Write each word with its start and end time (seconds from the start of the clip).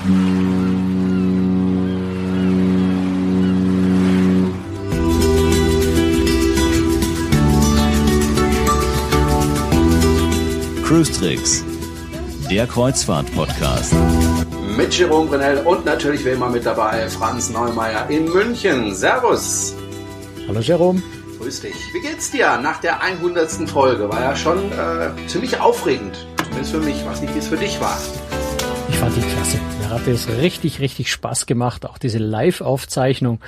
Cruise 0.00 0.08
Tricks, 11.12 11.62
der 12.50 12.66
Kreuzfahrt-Podcast. 12.66 13.92
Mit 14.74 14.94
Jerome 14.94 15.28
Brunel 15.28 15.58
und 15.66 15.84
natürlich 15.84 16.24
wie 16.24 16.30
immer 16.30 16.48
mit 16.48 16.64
dabei 16.64 17.06
Franz 17.10 17.50
Neumeier 17.50 18.08
in 18.08 18.24
München. 18.24 18.94
Servus. 18.94 19.74
Hallo 20.48 20.60
Jerome. 20.60 21.02
Grüß 21.38 21.60
dich. 21.60 21.74
Wie 21.92 22.00
geht's 22.00 22.30
dir 22.30 22.56
nach 22.56 22.80
der 22.80 23.02
100. 23.02 23.68
Folge? 23.68 24.08
War 24.08 24.22
ja 24.22 24.34
schon 24.34 24.72
äh, 24.72 25.10
ziemlich 25.26 25.60
aufregend. 25.60 26.26
Zumindest 26.44 26.70
für 26.70 26.80
mich. 26.80 26.96
Ich 26.96 27.04
weiß 27.04 27.20
nicht, 27.20 27.34
wie 27.34 27.38
es 27.38 27.48
für 27.48 27.58
dich 27.58 27.78
war. 27.82 27.98
Ich 28.88 28.96
fand 28.96 29.14
die 29.14 29.20
klasse. 29.20 29.58
Hat 29.90 30.06
es 30.06 30.28
richtig, 30.28 30.78
richtig 30.78 31.10
Spaß 31.10 31.46
gemacht. 31.46 31.84
Auch 31.84 31.98
diese 31.98 32.18
Live-Aufzeichnung. 32.18 33.40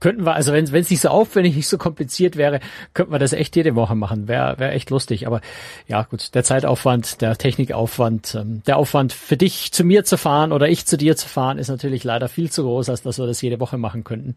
Könnten 0.00 0.26
wir, 0.26 0.34
also 0.34 0.52
wenn 0.52 0.64
es 0.64 0.90
nicht 0.90 1.00
so 1.00 1.08
aufwendig, 1.08 1.54
nicht 1.54 1.68
so 1.68 1.78
kompliziert 1.78 2.34
wäre, 2.34 2.58
könnten 2.94 3.12
wir 3.12 3.20
das 3.20 3.32
echt 3.32 3.54
jede 3.54 3.76
Woche 3.76 3.94
machen. 3.94 4.26
Wäre 4.26 4.58
wär 4.58 4.72
echt 4.72 4.90
lustig. 4.90 5.28
Aber 5.28 5.40
ja, 5.86 6.02
gut, 6.02 6.34
der 6.34 6.42
Zeitaufwand, 6.42 7.20
der 7.20 7.38
Technikaufwand, 7.38 8.34
ähm, 8.34 8.62
der 8.66 8.76
Aufwand 8.76 9.12
für 9.12 9.36
dich 9.36 9.70
zu 9.70 9.84
mir 9.84 10.04
zu 10.04 10.18
fahren 10.18 10.50
oder 10.50 10.68
ich 10.68 10.84
zu 10.84 10.96
dir 10.96 11.16
zu 11.16 11.28
fahren, 11.28 11.58
ist 11.58 11.68
natürlich 11.68 12.02
leider 12.02 12.28
viel 12.28 12.50
zu 12.50 12.64
groß, 12.64 12.88
als 12.88 13.02
dass 13.02 13.18
wir 13.18 13.28
das 13.28 13.40
jede 13.40 13.60
Woche 13.60 13.78
machen 13.78 14.02
könnten. 14.02 14.34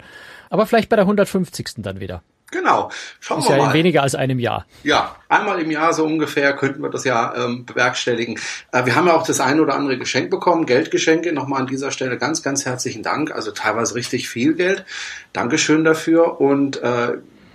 Aber 0.51 0.67
vielleicht 0.67 0.89
bei 0.89 0.95
der 0.95 1.05
150. 1.05 1.69
dann 1.77 1.99
wieder. 1.99 2.21
Genau. 2.67 2.91
Schauen 3.21 3.39
ist 3.39 3.47
wir 3.47 3.55
ja 3.55 3.63
mal. 3.63 3.69
in 3.69 3.73
weniger 3.73 4.03
als 4.03 4.13
einem 4.13 4.39
Jahr. 4.39 4.65
Ja, 4.83 5.15
einmal 5.29 5.61
im 5.61 5.71
Jahr 5.71 5.93
so 5.93 6.03
ungefähr 6.03 6.53
könnten 6.53 6.81
wir 6.81 6.89
das 6.89 7.05
ja 7.05 7.33
ähm, 7.35 7.65
bewerkstelligen. 7.65 8.37
Äh, 8.73 8.85
wir 8.85 8.95
haben 8.95 9.07
ja 9.07 9.15
auch 9.15 9.25
das 9.25 9.39
eine 9.39 9.61
oder 9.61 9.75
andere 9.75 9.97
Geschenk 9.97 10.29
bekommen, 10.29 10.65
Geldgeschenke. 10.65 11.31
Nochmal 11.31 11.61
an 11.61 11.67
dieser 11.67 11.91
Stelle 11.91 12.17
ganz, 12.17 12.43
ganz 12.43 12.65
herzlichen 12.65 13.03
Dank. 13.03 13.31
Also 13.31 13.51
teilweise 13.51 13.95
richtig 13.95 14.27
viel 14.27 14.53
Geld. 14.53 14.83
Dankeschön 15.31 15.85
dafür. 15.85 16.41
Und 16.41 16.81
äh, 16.83 17.13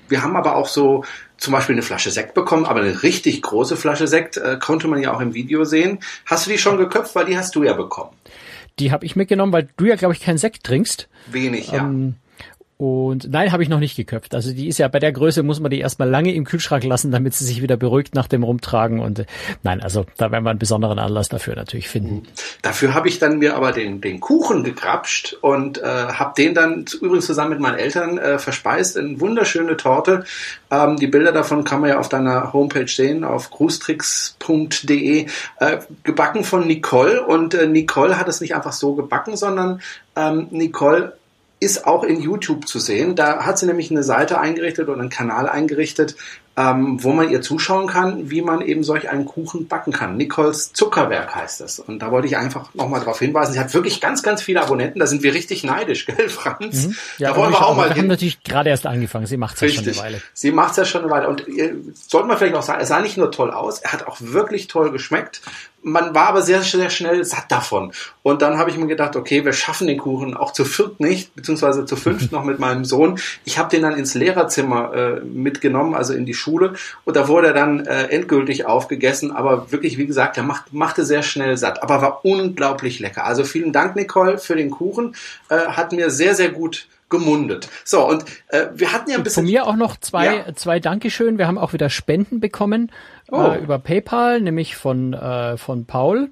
wir 0.08 0.22
haben 0.22 0.34
aber 0.34 0.56
auch 0.56 0.68
so 0.68 1.04
zum 1.36 1.52
Beispiel 1.52 1.74
eine 1.74 1.82
Flasche 1.82 2.10
Sekt 2.10 2.32
bekommen, 2.32 2.64
aber 2.64 2.80
eine 2.80 3.02
richtig 3.02 3.42
große 3.42 3.76
Flasche 3.76 4.06
Sekt 4.06 4.38
äh, 4.38 4.56
konnte 4.58 4.88
man 4.88 5.02
ja 5.02 5.12
auch 5.12 5.20
im 5.20 5.34
Video 5.34 5.64
sehen. 5.64 5.98
Hast 6.24 6.46
du 6.46 6.50
die 6.50 6.58
schon 6.58 6.78
geköpft? 6.78 7.14
Weil 7.14 7.26
die 7.26 7.36
hast 7.36 7.54
du 7.54 7.64
ja 7.64 7.74
bekommen. 7.74 8.16
Die 8.78 8.92
habe 8.92 9.04
ich 9.04 9.14
mitgenommen, 9.14 9.52
weil 9.52 9.68
du 9.76 9.84
ja, 9.84 9.96
glaube 9.96 10.14
ich, 10.14 10.20
keinen 10.20 10.38
Sekt 10.38 10.64
trinkst. 10.64 11.08
Wenig, 11.26 11.72
ja. 11.72 11.80
Ähm, 11.80 12.14
und 12.82 13.30
nein, 13.30 13.52
habe 13.52 13.62
ich 13.62 13.68
noch 13.68 13.78
nicht 13.78 13.94
geköpft. 13.94 14.34
Also 14.34 14.52
die 14.52 14.66
ist 14.66 14.78
ja 14.78 14.88
bei 14.88 14.98
der 14.98 15.12
Größe 15.12 15.44
muss 15.44 15.60
man 15.60 15.70
die 15.70 15.78
erstmal 15.78 16.10
lange 16.10 16.34
im 16.34 16.42
Kühlschrank 16.42 16.82
lassen, 16.82 17.12
damit 17.12 17.32
sie 17.32 17.44
sich 17.44 17.62
wieder 17.62 17.76
beruhigt 17.76 18.16
nach 18.16 18.26
dem 18.26 18.42
Rumtragen. 18.42 18.98
Und 18.98 19.20
äh, 19.20 19.24
nein, 19.62 19.80
also 19.80 20.04
da 20.16 20.32
werden 20.32 20.42
wir 20.42 20.50
einen 20.50 20.58
besonderen 20.58 20.98
Anlass 20.98 21.28
dafür 21.28 21.54
natürlich 21.54 21.88
finden. 21.88 22.24
Dafür 22.60 22.92
habe 22.92 23.06
ich 23.06 23.20
dann 23.20 23.38
mir 23.38 23.54
aber 23.54 23.70
den, 23.70 24.00
den 24.00 24.18
Kuchen 24.18 24.64
gegrapscht 24.64 25.36
und 25.42 25.78
äh, 25.78 25.84
habe 25.84 26.32
den 26.36 26.54
dann 26.54 26.84
übrigens 27.00 27.26
zusammen 27.26 27.50
mit 27.50 27.60
meinen 27.60 27.78
Eltern 27.78 28.18
äh, 28.18 28.40
verspeist 28.40 28.96
in 28.96 29.20
wunderschöne 29.20 29.76
Torte. 29.76 30.24
Ähm, 30.72 30.96
die 30.96 31.06
Bilder 31.06 31.30
davon 31.30 31.62
kann 31.62 31.82
man 31.82 31.90
ja 31.90 32.00
auf 32.00 32.08
deiner 32.08 32.52
Homepage 32.52 32.88
sehen, 32.88 33.22
auf 33.22 33.52
cruestricks.de. 33.52 35.26
Äh, 35.60 35.78
gebacken 36.02 36.42
von 36.42 36.66
Nicole 36.66 37.24
und 37.24 37.54
äh, 37.54 37.68
Nicole 37.68 38.18
hat 38.18 38.26
es 38.26 38.40
nicht 38.40 38.56
einfach 38.56 38.72
so 38.72 38.96
gebacken, 38.96 39.36
sondern 39.36 39.80
ähm, 40.16 40.48
Nicole 40.50 41.12
ist 41.62 41.86
auch 41.86 42.02
in 42.02 42.20
YouTube 42.20 42.66
zu 42.66 42.80
sehen. 42.80 43.14
Da 43.14 43.46
hat 43.46 43.56
sie 43.58 43.66
nämlich 43.66 43.90
eine 43.90 44.02
Seite 44.02 44.40
eingerichtet 44.40 44.88
oder 44.88 45.00
einen 45.00 45.10
Kanal 45.10 45.48
eingerichtet, 45.48 46.16
ähm, 46.56 47.02
wo 47.02 47.12
man 47.12 47.30
ihr 47.30 47.40
zuschauen 47.40 47.86
kann, 47.86 48.30
wie 48.30 48.42
man 48.42 48.60
eben 48.60 48.82
solch 48.82 49.08
einen 49.08 49.24
Kuchen 49.24 49.68
backen 49.68 49.92
kann. 49.92 50.16
Nicoles 50.16 50.72
Zuckerwerk 50.72 51.34
heißt 51.34 51.60
es. 51.62 51.78
Und 51.78 52.00
da 52.00 52.10
wollte 52.10 52.26
ich 52.26 52.36
einfach 52.36 52.74
nochmal 52.74 53.00
darauf 53.00 53.20
hinweisen. 53.20 53.54
Sie 53.54 53.60
hat 53.60 53.72
wirklich 53.72 54.00
ganz, 54.00 54.22
ganz 54.22 54.42
viele 54.42 54.60
Abonnenten. 54.60 54.98
Da 54.98 55.06
sind 55.06 55.22
wir 55.22 55.32
richtig 55.32 55.62
neidisch, 55.62 56.04
gell, 56.06 56.28
Franz? 56.28 56.88
Mhm. 56.88 56.96
Ja, 57.18 57.30
da 57.30 57.36
wollen 57.36 57.52
wir 57.52 57.64
auch 57.64 57.76
mal 57.76 57.88
Wir 57.88 57.94
hin. 57.94 58.02
haben 58.02 58.08
natürlich 58.08 58.42
gerade 58.42 58.68
erst 58.68 58.86
angefangen. 58.86 59.26
Sie 59.26 59.36
macht 59.36 59.54
es 59.54 59.60
ja 59.60 59.68
schon 59.68 59.84
eine 59.84 59.96
Weile. 59.96 60.22
Sie 60.34 60.50
macht 60.50 60.72
es 60.72 60.76
ja 60.78 60.84
schon 60.84 61.02
eine 61.02 61.10
Weile. 61.10 61.28
Und 61.28 61.48
äh, 61.48 61.74
sollte 62.08 62.26
man 62.26 62.36
vielleicht 62.36 62.56
auch 62.56 62.62
sagen, 62.62 62.82
es 62.82 62.88
sah 62.88 63.00
nicht 63.00 63.16
nur 63.16 63.30
toll 63.30 63.52
aus, 63.52 63.78
er 63.78 63.92
hat 63.92 64.06
auch 64.06 64.16
wirklich 64.20 64.66
toll 64.66 64.90
geschmeckt. 64.90 65.42
Man 65.82 66.14
war 66.14 66.28
aber 66.28 66.42
sehr, 66.42 66.62
sehr 66.62 66.90
schnell 66.90 67.24
satt 67.24 67.50
davon. 67.50 67.92
Und 68.22 68.42
dann 68.42 68.58
habe 68.58 68.70
ich 68.70 68.76
mir 68.76 68.86
gedacht, 68.86 69.16
okay, 69.16 69.44
wir 69.44 69.52
schaffen 69.52 69.86
den 69.86 69.98
Kuchen 69.98 70.36
auch 70.36 70.52
zu 70.52 70.64
viert 70.64 71.00
nicht, 71.00 71.34
beziehungsweise 71.34 71.84
zu 71.86 71.96
fünft 71.96 72.32
noch 72.32 72.44
mit 72.44 72.58
meinem 72.58 72.84
Sohn. 72.84 73.18
Ich 73.44 73.58
habe 73.58 73.68
den 73.68 73.82
dann 73.82 73.94
ins 73.94 74.14
Lehrerzimmer 74.14 74.94
äh, 74.94 75.20
mitgenommen, 75.20 75.94
also 75.94 76.14
in 76.14 76.26
die 76.26 76.34
Schule. 76.34 76.74
Und 77.04 77.16
da 77.16 77.28
wurde 77.28 77.48
er 77.48 77.54
dann 77.54 77.86
äh, 77.86 78.04
endgültig 78.04 78.66
aufgegessen. 78.66 79.32
Aber 79.32 79.72
wirklich, 79.72 79.98
wie 79.98 80.06
gesagt, 80.06 80.36
er 80.36 80.44
macht, 80.44 80.72
machte 80.72 81.04
sehr 81.04 81.22
schnell 81.22 81.56
satt, 81.56 81.82
aber 81.82 82.00
war 82.00 82.24
unglaublich 82.24 83.00
lecker. 83.00 83.24
Also 83.24 83.44
vielen 83.44 83.72
Dank, 83.72 83.96
Nicole, 83.96 84.38
für 84.38 84.56
den 84.56 84.70
Kuchen. 84.70 85.16
Äh, 85.48 85.56
hat 85.56 85.92
mir 85.92 86.10
sehr, 86.10 86.34
sehr 86.34 86.50
gut 86.50 86.86
gemundet. 87.12 87.68
So, 87.84 88.04
und 88.08 88.24
äh, 88.48 88.66
wir 88.74 88.92
hatten 88.92 89.08
ja 89.10 89.18
ein 89.18 89.22
bisschen... 89.22 89.44
Von 89.44 89.52
mir 89.52 89.66
auch 89.68 89.76
noch 89.76 89.96
zwei, 89.98 90.24
Ja. 90.38 90.54
zwei 90.56 90.80
Dankeschön. 90.80 91.38
Wir 91.38 91.46
haben 91.46 91.58
auch 91.58 91.72
wieder 91.72 91.88
Spenden 91.90 92.40
bekommen 92.40 92.90
Oh. 93.30 93.52
äh, 93.52 93.58
über 93.62 93.78
PayPal, 93.78 94.40
nämlich 94.40 94.74
von, 94.74 95.12
äh, 95.14 95.56
von 95.56 95.84
Paul. 95.86 96.30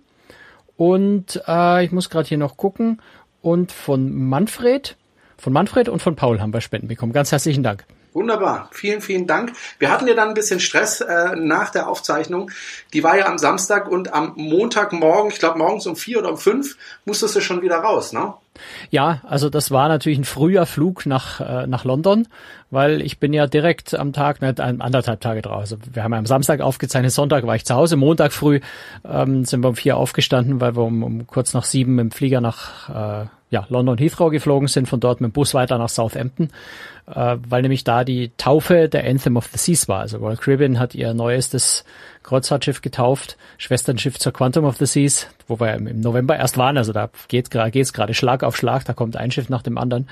Und 0.76 1.40
äh, 1.46 1.84
ich 1.84 1.92
muss 1.92 2.10
gerade 2.10 2.28
hier 2.28 2.38
noch 2.38 2.56
gucken. 2.56 3.00
Und 3.42 3.70
von 3.70 4.12
Manfred. 4.12 4.96
Von 5.38 5.52
Manfred 5.52 5.88
und 5.88 6.02
von 6.02 6.16
Paul 6.16 6.40
haben 6.40 6.52
wir 6.52 6.60
Spenden 6.60 6.88
bekommen. 6.88 7.12
Ganz 7.12 7.30
herzlichen 7.32 7.62
Dank. 7.62 7.84
Wunderbar, 8.12 8.68
vielen, 8.72 9.00
vielen 9.00 9.26
Dank. 9.26 9.52
Wir 9.78 9.90
hatten 9.90 10.08
ja 10.08 10.14
dann 10.14 10.28
ein 10.28 10.34
bisschen 10.34 10.58
Stress 10.58 11.00
äh, 11.00 11.36
nach 11.36 11.70
der 11.70 11.88
Aufzeichnung. 11.88 12.50
Die 12.92 13.04
war 13.04 13.16
ja 13.16 13.26
am 13.26 13.38
Samstag 13.38 13.88
und 13.88 14.12
am 14.12 14.32
Montagmorgen, 14.36 15.30
ich 15.30 15.38
glaube 15.38 15.58
morgens 15.58 15.86
um 15.86 15.94
vier 15.94 16.18
oder 16.18 16.30
um 16.30 16.36
fünf, 16.36 16.76
musstest 17.04 17.36
du 17.36 17.40
schon 17.40 17.62
wieder 17.62 17.76
raus, 17.76 18.12
ne? 18.12 18.34
Ja, 18.90 19.22
also 19.26 19.48
das 19.48 19.70
war 19.70 19.88
natürlich 19.88 20.18
ein 20.18 20.24
früher 20.24 20.66
Flug 20.66 21.06
nach, 21.06 21.40
äh, 21.40 21.66
nach 21.66 21.84
London, 21.84 22.26
weil 22.70 23.00
ich 23.00 23.18
bin 23.18 23.32
ja 23.32 23.46
direkt 23.46 23.94
am 23.94 24.12
Tag, 24.12 24.42
ne, 24.42 24.54
ein- 24.58 24.80
anderthalb 24.80 25.20
Tage 25.20 25.40
drauf. 25.40 25.60
Also 25.60 25.76
wir 25.92 26.02
haben 26.02 26.12
ja 26.12 26.18
am 26.18 26.26
Samstag 26.26 26.60
aufgezeichnet, 26.60 27.12
Sonntag 27.12 27.46
war 27.46 27.54
ich 27.54 27.64
zu 27.64 27.74
Hause, 27.74 27.96
Montag 27.96 28.32
früh 28.32 28.60
ähm, 29.08 29.44
sind 29.44 29.62
wir 29.62 29.68
um 29.68 29.76
vier 29.76 29.96
aufgestanden, 29.96 30.60
weil 30.60 30.76
wir 30.76 30.82
um, 30.82 31.02
um 31.04 31.26
kurz 31.26 31.54
nach 31.54 31.64
sieben 31.64 31.96
dem 31.96 32.10
Flieger 32.10 32.40
nach 32.40 33.22
äh, 33.24 33.26
ja, 33.50 33.66
London 33.68 33.98
Heathrow 33.98 34.30
geflogen 34.30 34.68
sind, 34.68 34.88
von 34.88 35.00
dort 35.00 35.20
mit 35.20 35.30
dem 35.30 35.32
Bus 35.32 35.54
weiter 35.54 35.76
nach 35.76 35.88
Southampton, 35.88 36.50
äh, 37.06 37.36
weil 37.48 37.62
nämlich 37.62 37.82
da 37.82 38.04
die 38.04 38.30
Taufe 38.36 38.88
der 38.88 39.04
Anthem 39.04 39.36
of 39.36 39.48
the 39.52 39.58
Seas 39.58 39.88
war. 39.88 40.00
Also 40.00 40.18
Royal 40.18 40.36
Caribbean 40.36 40.78
hat 40.78 40.94
ihr 40.94 41.12
neuestes 41.14 41.84
Kreuzfahrtschiff 42.22 42.80
getauft, 42.80 43.36
Schwesternschiff 43.58 44.18
zur 44.20 44.32
Quantum 44.32 44.64
of 44.64 44.76
the 44.76 44.86
Seas, 44.86 45.26
wo 45.48 45.58
wir 45.58 45.74
im 45.74 46.00
November 46.00 46.36
erst 46.36 46.58
waren. 46.58 46.78
Also 46.78 46.92
da 46.92 47.10
geht 47.26 47.50
geht's 47.50 47.92
gerade 47.92 48.14
Schlag 48.14 48.44
auf 48.44 48.56
Schlag, 48.56 48.84
da 48.84 48.92
kommt 48.92 49.16
ein 49.16 49.32
Schiff 49.32 49.48
nach 49.48 49.62
dem 49.62 49.78
anderen. 49.78 50.08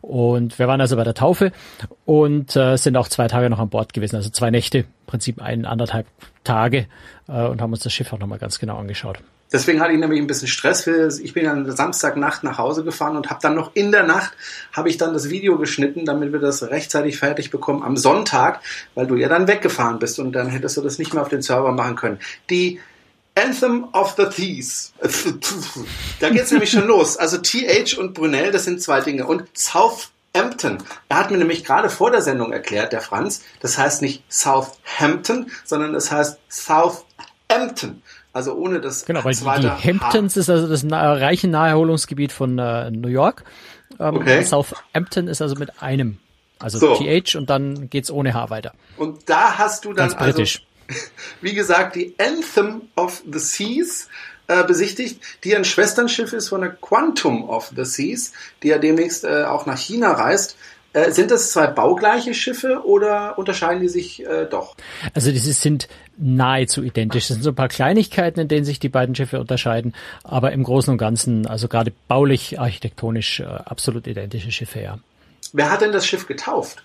Und 0.00 0.58
wir 0.58 0.66
waren 0.66 0.80
also 0.80 0.96
bei 0.96 1.04
der 1.04 1.14
Taufe 1.14 1.52
und 2.06 2.56
äh, 2.56 2.76
sind 2.76 2.96
auch 2.96 3.08
zwei 3.08 3.28
Tage 3.28 3.50
noch 3.50 3.58
an 3.58 3.68
Bord 3.68 3.92
gewesen, 3.92 4.16
also 4.16 4.30
zwei 4.30 4.50
Nächte, 4.50 4.78
im 4.78 4.86
Prinzip 5.06 5.42
ein 5.42 5.66
anderthalb 5.66 6.06
Tage 6.42 6.86
äh, 7.28 7.44
und 7.44 7.60
haben 7.60 7.72
uns 7.72 7.82
das 7.82 7.92
Schiff 7.92 8.14
auch 8.14 8.18
nochmal 8.18 8.38
ganz 8.38 8.58
genau 8.58 8.78
angeschaut. 8.78 9.18
Deswegen 9.50 9.80
hatte 9.80 9.92
ich 9.92 9.98
nämlich 9.98 10.20
ein 10.20 10.26
bisschen 10.26 10.48
Stress. 10.48 10.86
Ich 10.86 11.32
bin 11.32 11.44
dann 11.44 11.70
Samstagnacht 11.70 12.44
nach 12.44 12.58
Hause 12.58 12.84
gefahren 12.84 13.16
und 13.16 13.30
habe 13.30 13.40
dann 13.42 13.54
noch 13.54 13.70
in 13.74 13.92
der 13.92 14.02
Nacht 14.02 14.32
habe 14.72 14.88
ich 14.90 14.98
dann 14.98 15.14
das 15.14 15.30
Video 15.30 15.58
geschnitten, 15.58 16.04
damit 16.04 16.32
wir 16.32 16.40
das 16.40 16.62
rechtzeitig 16.62 17.18
fertig 17.18 17.50
bekommen 17.50 17.82
am 17.82 17.96
Sonntag, 17.96 18.60
weil 18.94 19.06
du 19.06 19.16
ja 19.16 19.28
dann 19.28 19.48
weggefahren 19.48 19.98
bist 19.98 20.18
und 20.18 20.32
dann 20.32 20.48
hättest 20.48 20.76
du 20.76 20.82
das 20.82 20.98
nicht 20.98 21.14
mehr 21.14 21.22
auf 21.22 21.28
den 21.28 21.42
Server 21.42 21.72
machen 21.72 21.96
können. 21.96 22.18
Die 22.50 22.80
Anthem 23.38 23.88
of 23.92 24.14
the 24.16 24.26
Thieves. 24.26 24.92
Da 26.20 26.30
geht's 26.30 26.50
nämlich 26.50 26.70
schon 26.70 26.86
los. 26.86 27.16
Also 27.16 27.38
TH 27.38 27.96
und 27.98 28.14
Brunel, 28.14 28.50
das 28.50 28.64
sind 28.64 28.82
zwei 28.82 29.00
Dinge. 29.00 29.26
Und 29.26 29.44
Southampton. 29.56 30.82
Er 31.08 31.16
hat 31.16 31.30
mir 31.30 31.38
nämlich 31.38 31.64
gerade 31.64 31.88
vor 31.88 32.10
der 32.10 32.22
Sendung 32.22 32.52
erklärt, 32.52 32.92
der 32.92 33.00
Franz, 33.00 33.42
das 33.60 33.78
heißt 33.78 34.02
nicht 34.02 34.24
Southampton, 34.28 35.50
sondern 35.64 35.94
es 35.94 36.10
heißt 36.10 36.38
Southampton. 36.48 38.02
Also 38.38 38.54
ohne 38.54 38.80
das 38.80 39.04
Genau, 39.04 39.24
weil 39.24 39.34
die, 39.34 39.62
die. 39.62 39.88
Hamptons 39.88 40.36
ist 40.36 40.48
also 40.48 40.68
das 40.68 40.84
na 40.84 41.12
reiche 41.12 41.48
Naherholungsgebiet 41.48 42.30
von 42.30 42.56
äh, 42.56 42.88
New 42.92 43.08
York. 43.08 43.42
Ähm, 43.98 44.14
Okay. 44.18 44.44
Southampton 44.44 45.26
ist 45.26 45.42
also 45.42 45.56
mit 45.56 45.82
einem. 45.82 46.18
Also 46.60 46.78
So. 46.78 46.94
TH 46.94 47.34
und 47.34 47.50
dann 47.50 47.90
geht's 47.90 48.12
ohne 48.12 48.34
H 48.34 48.48
weiter. 48.50 48.74
Und 48.96 49.28
da 49.28 49.58
hast 49.58 49.84
du 49.84 49.88
dann 49.92 50.08
Ganz 50.08 50.14
britisch. 50.14 50.62
also, 50.88 51.00
wie 51.40 51.54
gesagt, 51.54 51.96
die 51.96 52.14
Anthem 52.18 52.82
of 52.94 53.24
the 53.28 53.40
Seas 53.40 54.08
äh, 54.46 54.62
besichtigt, 54.62 55.20
die 55.42 55.56
ein 55.56 55.64
Schwesternschiff 55.64 56.32
ist 56.32 56.50
von 56.50 56.60
der 56.60 56.70
Quantum 56.70 57.42
of 57.50 57.72
the 57.74 57.84
Seas, 57.84 58.32
die 58.62 58.68
ja 58.68 58.78
demnächst 58.78 59.24
äh, 59.24 59.42
auch 59.46 59.66
nach 59.66 59.78
China 59.78 60.12
reist. 60.12 60.56
Äh, 60.98 61.12
sind 61.12 61.30
das 61.30 61.52
zwei 61.52 61.66
baugleiche 61.66 62.34
Schiffe 62.34 62.82
oder 62.84 63.38
unterscheiden 63.38 63.80
die 63.80 63.88
sich 63.88 64.24
äh, 64.26 64.46
doch? 64.46 64.76
Also 65.14 65.30
diese 65.30 65.52
sind 65.52 65.88
nahezu 66.16 66.82
identisch. 66.82 67.24
Es 67.24 67.28
sind 67.28 67.42
so 67.42 67.50
ein 67.50 67.54
paar 67.54 67.68
Kleinigkeiten, 67.68 68.40
in 68.40 68.48
denen 68.48 68.64
sich 68.64 68.78
die 68.78 68.88
beiden 68.88 69.14
Schiffe 69.14 69.40
unterscheiden, 69.40 69.94
aber 70.24 70.52
im 70.52 70.64
Großen 70.64 70.90
und 70.90 70.98
Ganzen, 70.98 71.46
also 71.46 71.68
gerade 71.68 71.92
baulich, 72.08 72.58
architektonisch, 72.58 73.40
äh, 73.40 73.44
absolut 73.44 74.06
identische 74.06 74.50
Schiffe, 74.50 74.80
ja. 74.80 74.98
Wer 75.52 75.70
hat 75.70 75.80
denn 75.80 75.92
das 75.92 76.06
Schiff 76.06 76.26
getauft? 76.26 76.82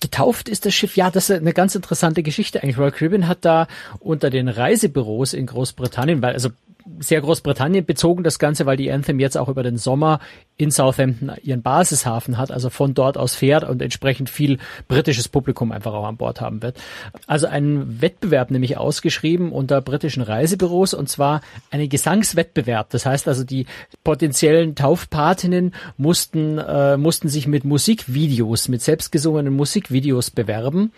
Getauft 0.00 0.48
ist 0.48 0.66
das 0.66 0.74
Schiff, 0.74 0.96
ja, 0.96 1.10
das 1.10 1.30
ist 1.30 1.40
eine 1.40 1.54
ganz 1.54 1.74
interessante 1.74 2.22
Geschichte 2.22 2.62
eigentlich. 2.62 2.78
Royal 2.78 2.92
Caribbean 2.92 3.28
hat 3.28 3.38
da 3.44 3.66
unter 4.00 4.28
den 4.28 4.48
Reisebüros 4.48 5.32
in 5.32 5.46
Großbritannien, 5.46 6.20
weil 6.20 6.34
also 6.34 6.50
sehr 6.98 7.20
Großbritannien 7.20 7.84
bezogen 7.84 8.24
das 8.24 8.38
Ganze, 8.38 8.66
weil 8.66 8.76
die 8.76 8.90
Anthem 8.90 9.18
jetzt 9.18 9.36
auch 9.36 9.48
über 9.48 9.62
den 9.62 9.76
Sommer 9.76 10.20
in 10.56 10.70
Southampton 10.70 11.32
ihren 11.42 11.62
Basishafen 11.62 12.38
hat, 12.38 12.52
also 12.52 12.70
von 12.70 12.94
dort 12.94 13.18
aus 13.18 13.34
fährt 13.34 13.64
und 13.64 13.82
entsprechend 13.82 14.30
viel 14.30 14.58
britisches 14.86 15.28
Publikum 15.28 15.72
einfach 15.72 15.92
auch 15.92 16.04
an 16.04 16.16
Bord 16.16 16.40
haben 16.40 16.62
wird. 16.62 16.80
Also 17.26 17.46
ein 17.46 18.00
Wettbewerb 18.00 18.50
nämlich 18.50 18.76
ausgeschrieben 18.76 19.50
unter 19.50 19.80
britischen 19.80 20.22
Reisebüros 20.22 20.94
und 20.94 21.08
zwar 21.08 21.40
einen 21.70 21.88
Gesangswettbewerb. 21.88 22.90
Das 22.90 23.06
heißt 23.06 23.26
also, 23.28 23.44
die 23.44 23.66
potenziellen 24.04 24.74
Taufpatinnen 24.74 25.74
mussten, 25.96 26.58
äh, 26.58 26.96
mussten 26.96 27.28
sich 27.28 27.46
mit 27.46 27.64
Musikvideos, 27.64 28.68
mit 28.68 28.82
selbstgesungenen 28.82 29.54
Musikvideos 29.54 30.30
bewerben. 30.30 30.92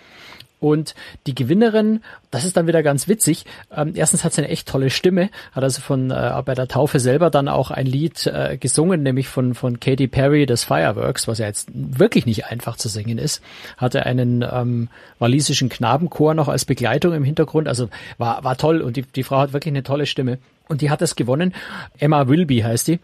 Und 0.58 0.94
die 1.26 1.34
Gewinnerin, 1.34 2.00
das 2.30 2.44
ist 2.44 2.56
dann 2.56 2.66
wieder 2.66 2.82
ganz 2.82 3.08
witzig. 3.08 3.44
Ähm, 3.74 3.92
erstens 3.94 4.24
hat 4.24 4.32
sie 4.32 4.42
eine 4.42 4.50
echt 4.50 4.66
tolle 4.66 4.88
Stimme, 4.88 5.30
hat 5.52 5.62
also 5.62 5.82
von 5.82 6.10
äh, 6.10 6.42
bei 6.44 6.54
der 6.54 6.66
Taufe 6.66 6.98
selber 6.98 7.28
dann 7.30 7.48
auch 7.48 7.70
ein 7.70 7.86
Lied 7.86 8.26
äh, 8.26 8.56
gesungen, 8.56 9.02
nämlich 9.02 9.28
von 9.28 9.54
von 9.54 9.80
Katy 9.80 10.08
Perry, 10.08 10.46
das 10.46 10.64
Fireworks, 10.64 11.28
was 11.28 11.38
ja 11.38 11.46
jetzt 11.46 11.68
wirklich 11.74 12.24
nicht 12.24 12.46
einfach 12.46 12.76
zu 12.76 12.88
singen 12.88 13.18
ist. 13.18 13.42
Hatte 13.76 14.06
einen 14.06 14.42
ähm, 14.42 14.88
walisischen 15.18 15.68
Knabenchor 15.68 16.34
noch 16.34 16.48
als 16.48 16.64
Begleitung 16.64 17.12
im 17.12 17.24
Hintergrund, 17.24 17.68
also 17.68 17.88
war 18.16 18.42
war 18.42 18.56
toll 18.56 18.80
und 18.80 18.96
die 18.96 19.02
die 19.02 19.24
Frau 19.24 19.38
hat 19.38 19.52
wirklich 19.52 19.72
eine 19.72 19.82
tolle 19.82 20.06
Stimme 20.06 20.38
und 20.68 20.80
die 20.80 20.90
hat 20.90 21.02
das 21.02 21.16
gewonnen. 21.16 21.54
Emma 21.98 22.28
Wilby 22.28 22.60
heißt 22.60 22.88
die. 22.88 23.00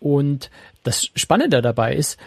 Und 0.00 0.50
das 0.82 1.08
Spannende 1.14 1.62
dabei 1.62 1.94
ist, 1.94 2.18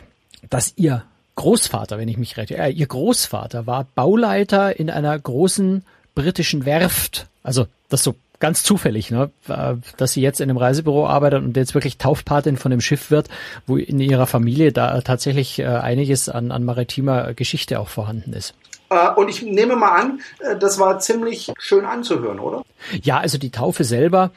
dass 0.49 0.73
ihr 0.77 1.03
Großvater, 1.35 1.97
wenn 1.97 2.07
ich 2.07 2.17
mich 2.17 2.37
rechte, 2.37 2.57
äh, 2.57 2.69
ihr 2.69 2.87
Großvater 2.87 3.67
war 3.67 3.87
Bauleiter 3.95 4.79
in 4.79 4.89
einer 4.89 5.17
großen 5.17 5.83
britischen 6.13 6.65
Werft. 6.65 7.27
Also 7.43 7.67
das 7.89 8.03
so 8.03 8.15
ganz 8.39 8.63
zufällig, 8.63 9.11
ne, 9.11 9.29
äh, 9.47 9.75
dass 9.97 10.13
sie 10.13 10.21
jetzt 10.21 10.39
in 10.39 10.49
einem 10.49 10.57
Reisebüro 10.57 11.07
arbeitet 11.07 11.43
und 11.43 11.57
jetzt 11.57 11.73
wirklich 11.73 11.97
Taufpatin 11.97 12.57
von 12.57 12.71
dem 12.71 12.81
Schiff 12.81 13.11
wird, 13.11 13.27
wo 13.67 13.77
in 13.77 13.99
ihrer 13.99 14.27
Familie 14.27 14.71
da 14.71 15.01
tatsächlich 15.01 15.59
äh, 15.59 15.65
einiges 15.65 16.29
an, 16.29 16.51
an 16.51 16.63
maritimer 16.63 17.33
Geschichte 17.33 17.79
auch 17.79 17.89
vorhanden 17.89 18.33
ist. 18.33 18.53
Und 19.15 19.29
ich 19.29 19.41
nehme 19.41 19.75
mal 19.75 19.99
an, 19.99 20.19
das 20.59 20.77
war 20.77 20.99
ziemlich 20.99 21.51
schön 21.57 21.85
anzuhören, 21.85 22.39
oder? 22.39 22.61
Ja, 23.01 23.17
also 23.17 23.39
die 23.39 23.49
Taufe 23.49 23.83
selber 23.83 24.29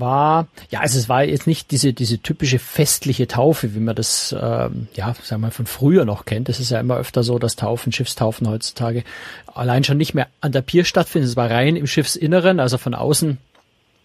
war, 0.00 0.48
ja, 0.70 0.80
also 0.80 0.98
es 0.98 1.08
war 1.08 1.24
jetzt 1.24 1.46
nicht 1.46 1.70
diese, 1.70 1.92
diese 1.92 2.18
typische 2.18 2.58
festliche 2.58 3.26
Taufe, 3.26 3.74
wie 3.74 3.80
man 3.80 3.94
das, 3.94 4.34
ähm, 4.38 4.88
ja, 4.94 5.14
sagen 5.22 5.42
wir 5.42 5.48
mal, 5.48 5.50
von 5.50 5.66
früher 5.66 6.04
noch 6.04 6.24
kennt. 6.24 6.48
Es 6.48 6.60
ist 6.60 6.70
ja 6.70 6.80
immer 6.80 6.96
öfter 6.96 7.22
so, 7.22 7.38
dass 7.38 7.56
Taufen, 7.56 7.92
Schiffstaufen 7.92 8.48
heutzutage 8.48 9.04
allein 9.46 9.84
schon 9.84 9.96
nicht 9.96 10.14
mehr 10.14 10.28
an 10.40 10.52
der 10.52 10.62
Pier 10.62 10.84
stattfinden. 10.84 11.28
Es 11.28 11.36
war 11.36 11.50
rein 11.50 11.76
im 11.76 11.86
Schiffsinneren, 11.86 12.60
also 12.60 12.78
von 12.78 12.94
außen. 12.94 13.38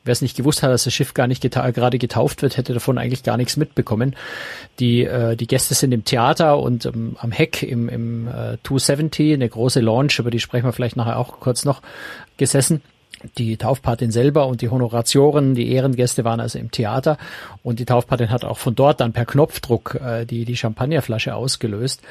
Wer 0.05 0.13
es 0.13 0.21
nicht 0.21 0.37
gewusst 0.37 0.63
hat, 0.63 0.71
dass 0.71 0.85
das 0.85 0.93
Schiff 0.93 1.13
gar 1.13 1.27
nicht 1.27 1.41
geta 1.41 1.69
gerade 1.71 1.97
getauft 1.97 2.41
wird, 2.41 2.55
hätte 2.55 2.73
davon 2.73 2.97
eigentlich 2.97 3.23
gar 3.23 3.35
nichts 3.35 3.57
mitbekommen. 3.57 4.15
Die, 4.79 5.03
äh, 5.03 5.35
die 5.35 5.45
Gäste 5.45 5.75
sind 5.75 5.91
im 5.91 6.05
Theater 6.05 6.57
und 6.57 6.85
ähm, 6.85 7.17
am 7.19 7.31
Heck 7.31 7.63
im, 7.63 7.89
im 7.89 8.27
äh, 8.27 8.57
270, 8.63 9.33
eine 9.33 9.49
große 9.49 9.81
Launch, 9.81 10.17
über 10.19 10.31
die 10.31 10.39
sprechen 10.39 10.65
wir 10.65 10.71
vielleicht 10.71 10.95
nachher 10.95 11.17
auch 11.17 11.39
kurz 11.41 11.65
noch, 11.65 11.81
gesessen 12.37 12.81
die 13.37 13.57
Taufpatin 13.57 14.11
selber 14.11 14.47
und 14.47 14.61
die 14.61 14.69
Honoratioren, 14.69 15.55
die 15.55 15.71
Ehrengäste 15.71 16.23
waren 16.23 16.39
also 16.39 16.59
im 16.59 16.71
Theater 16.71 17.17
und 17.63 17.79
die 17.79 17.85
Taufpatin 17.85 18.29
hat 18.29 18.45
auch 18.45 18.57
von 18.57 18.75
dort 18.75 18.99
dann 18.99 19.13
per 19.13 19.25
Knopfdruck 19.25 19.95
äh, 19.95 20.25
die, 20.25 20.45
die 20.45 20.57
Champagnerflasche 20.57 21.35
ausgelöst. 21.35 22.01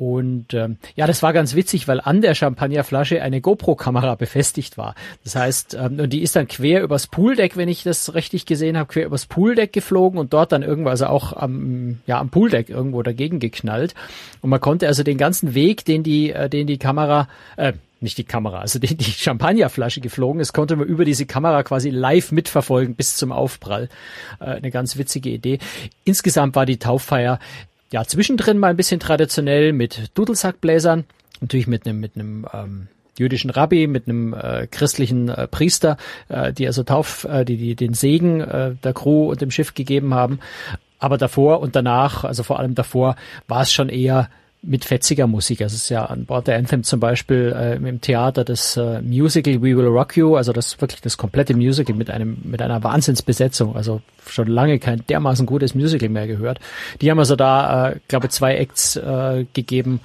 Und 0.00 0.54
ähm, 0.54 0.78
ja, 0.96 1.06
das 1.06 1.22
war 1.22 1.34
ganz 1.34 1.54
witzig, 1.54 1.86
weil 1.86 2.00
an 2.00 2.22
der 2.22 2.34
Champagnerflasche 2.34 3.20
eine 3.20 3.42
GoPro-Kamera 3.42 4.14
befestigt 4.14 4.78
war. 4.78 4.94
Das 5.24 5.36
heißt, 5.36 5.74
ähm, 5.74 6.00
und 6.00 6.10
die 6.10 6.22
ist 6.22 6.36
dann 6.36 6.48
quer 6.48 6.82
übers 6.82 7.06
Pooldeck, 7.06 7.58
wenn 7.58 7.68
ich 7.68 7.82
das 7.82 8.14
richtig 8.14 8.46
gesehen 8.46 8.78
habe, 8.78 8.90
quer 8.90 9.04
übers 9.04 9.26
Pooldeck 9.26 9.74
geflogen 9.74 10.18
und 10.18 10.32
dort 10.32 10.52
dann 10.52 10.62
irgendwo, 10.62 10.88
also 10.88 11.04
auch 11.04 11.34
am, 11.34 11.98
ja, 12.06 12.18
am 12.18 12.30
Pooldeck 12.30 12.70
irgendwo 12.70 13.02
dagegen 13.02 13.40
geknallt. 13.40 13.94
Und 14.40 14.48
man 14.48 14.60
konnte 14.60 14.86
also 14.86 15.02
den 15.02 15.18
ganzen 15.18 15.54
Weg, 15.54 15.84
den 15.84 16.02
die, 16.02 16.32
äh, 16.32 16.48
den 16.48 16.66
die 16.66 16.78
Kamera, 16.78 17.28
äh, 17.58 17.74
nicht 18.00 18.18
die 18.18 18.24
Kamera, 18.24 18.60
also 18.60 18.78
die, 18.78 18.96
die 18.96 19.04
Champagnerflasche 19.04 20.00
geflogen 20.00 20.40
ist, 20.40 20.52
konnte 20.52 20.76
man 20.76 20.86
über 20.86 21.04
diese 21.04 21.26
Kamera 21.26 21.62
quasi 21.62 21.90
live 21.90 22.32
mitverfolgen 22.32 22.94
bis 22.94 23.16
zum 23.16 23.32
Aufprall. 23.32 23.88
Äh, 24.40 24.44
eine 24.44 24.70
ganz 24.70 24.96
witzige 24.96 25.30
Idee. 25.30 25.58
Insgesamt 26.04 26.54
war 26.56 26.66
die 26.66 26.78
Tauffeier 26.78 27.38
ja 27.92 28.04
zwischendrin 28.04 28.58
mal 28.58 28.68
ein 28.68 28.76
bisschen 28.76 29.00
traditionell 29.00 29.72
mit 29.72 30.10
Dudelsackbläsern, 30.14 31.04
natürlich 31.40 31.66
mit 31.66 31.86
einem 31.86 32.00
mit 32.00 32.14
einem 32.14 32.46
ähm, 32.52 32.88
jüdischen 33.18 33.50
Rabbi, 33.50 33.86
mit 33.86 34.08
einem 34.08 34.34
äh, 34.34 34.66
christlichen 34.66 35.28
äh, 35.28 35.46
Priester, 35.46 35.96
äh, 36.28 36.52
die 36.52 36.66
also 36.66 36.82
Tauf, 36.82 37.24
äh, 37.24 37.44
die, 37.44 37.56
die 37.56 37.74
den 37.74 37.94
Segen 37.94 38.40
äh, 38.40 38.74
der 38.82 38.94
Crew 38.94 39.30
und 39.30 39.40
dem 39.40 39.50
Schiff 39.50 39.74
gegeben 39.74 40.14
haben. 40.14 40.40
Aber 40.98 41.18
davor 41.18 41.60
und 41.60 41.76
danach, 41.76 42.24
also 42.24 42.42
vor 42.42 42.58
allem 42.58 42.74
davor, 42.74 43.16
war 43.48 43.62
es 43.62 43.72
schon 43.72 43.88
eher 43.88 44.28
mit 44.62 44.84
fetziger 44.84 45.26
Musik. 45.26 45.62
Also 45.62 45.74
es 45.74 45.84
ist 45.84 45.88
ja 45.88 46.04
an 46.04 46.26
Bord 46.26 46.46
der 46.46 46.56
Anthem 46.56 46.82
zum 46.82 47.00
Beispiel 47.00 47.54
äh, 47.56 47.76
im 47.76 48.00
Theater 48.00 48.44
das 48.44 48.76
äh, 48.76 49.00
Musical 49.00 49.54
We 49.62 49.76
Will 49.76 49.86
Rock 49.86 50.16
You, 50.16 50.36
also 50.36 50.52
das 50.52 50.80
wirklich 50.80 51.00
das 51.00 51.16
komplette 51.16 51.54
Musical 51.54 51.96
mit 51.96 52.10
einem 52.10 52.38
mit 52.44 52.60
einer 52.60 52.82
Wahnsinnsbesetzung. 52.82 53.74
Also 53.74 54.02
schon 54.26 54.48
lange 54.48 54.78
kein 54.78 55.04
dermaßen 55.06 55.46
gutes 55.46 55.74
Musical 55.74 56.10
mehr 56.10 56.26
gehört. 56.26 56.60
Die 57.00 57.10
haben 57.10 57.18
also 57.18 57.36
da, 57.36 57.90
äh, 57.90 57.96
glaube 58.08 58.28
zwei 58.28 58.56
Acts 58.56 58.96
äh, 58.96 59.46
gegeben. 59.54 60.00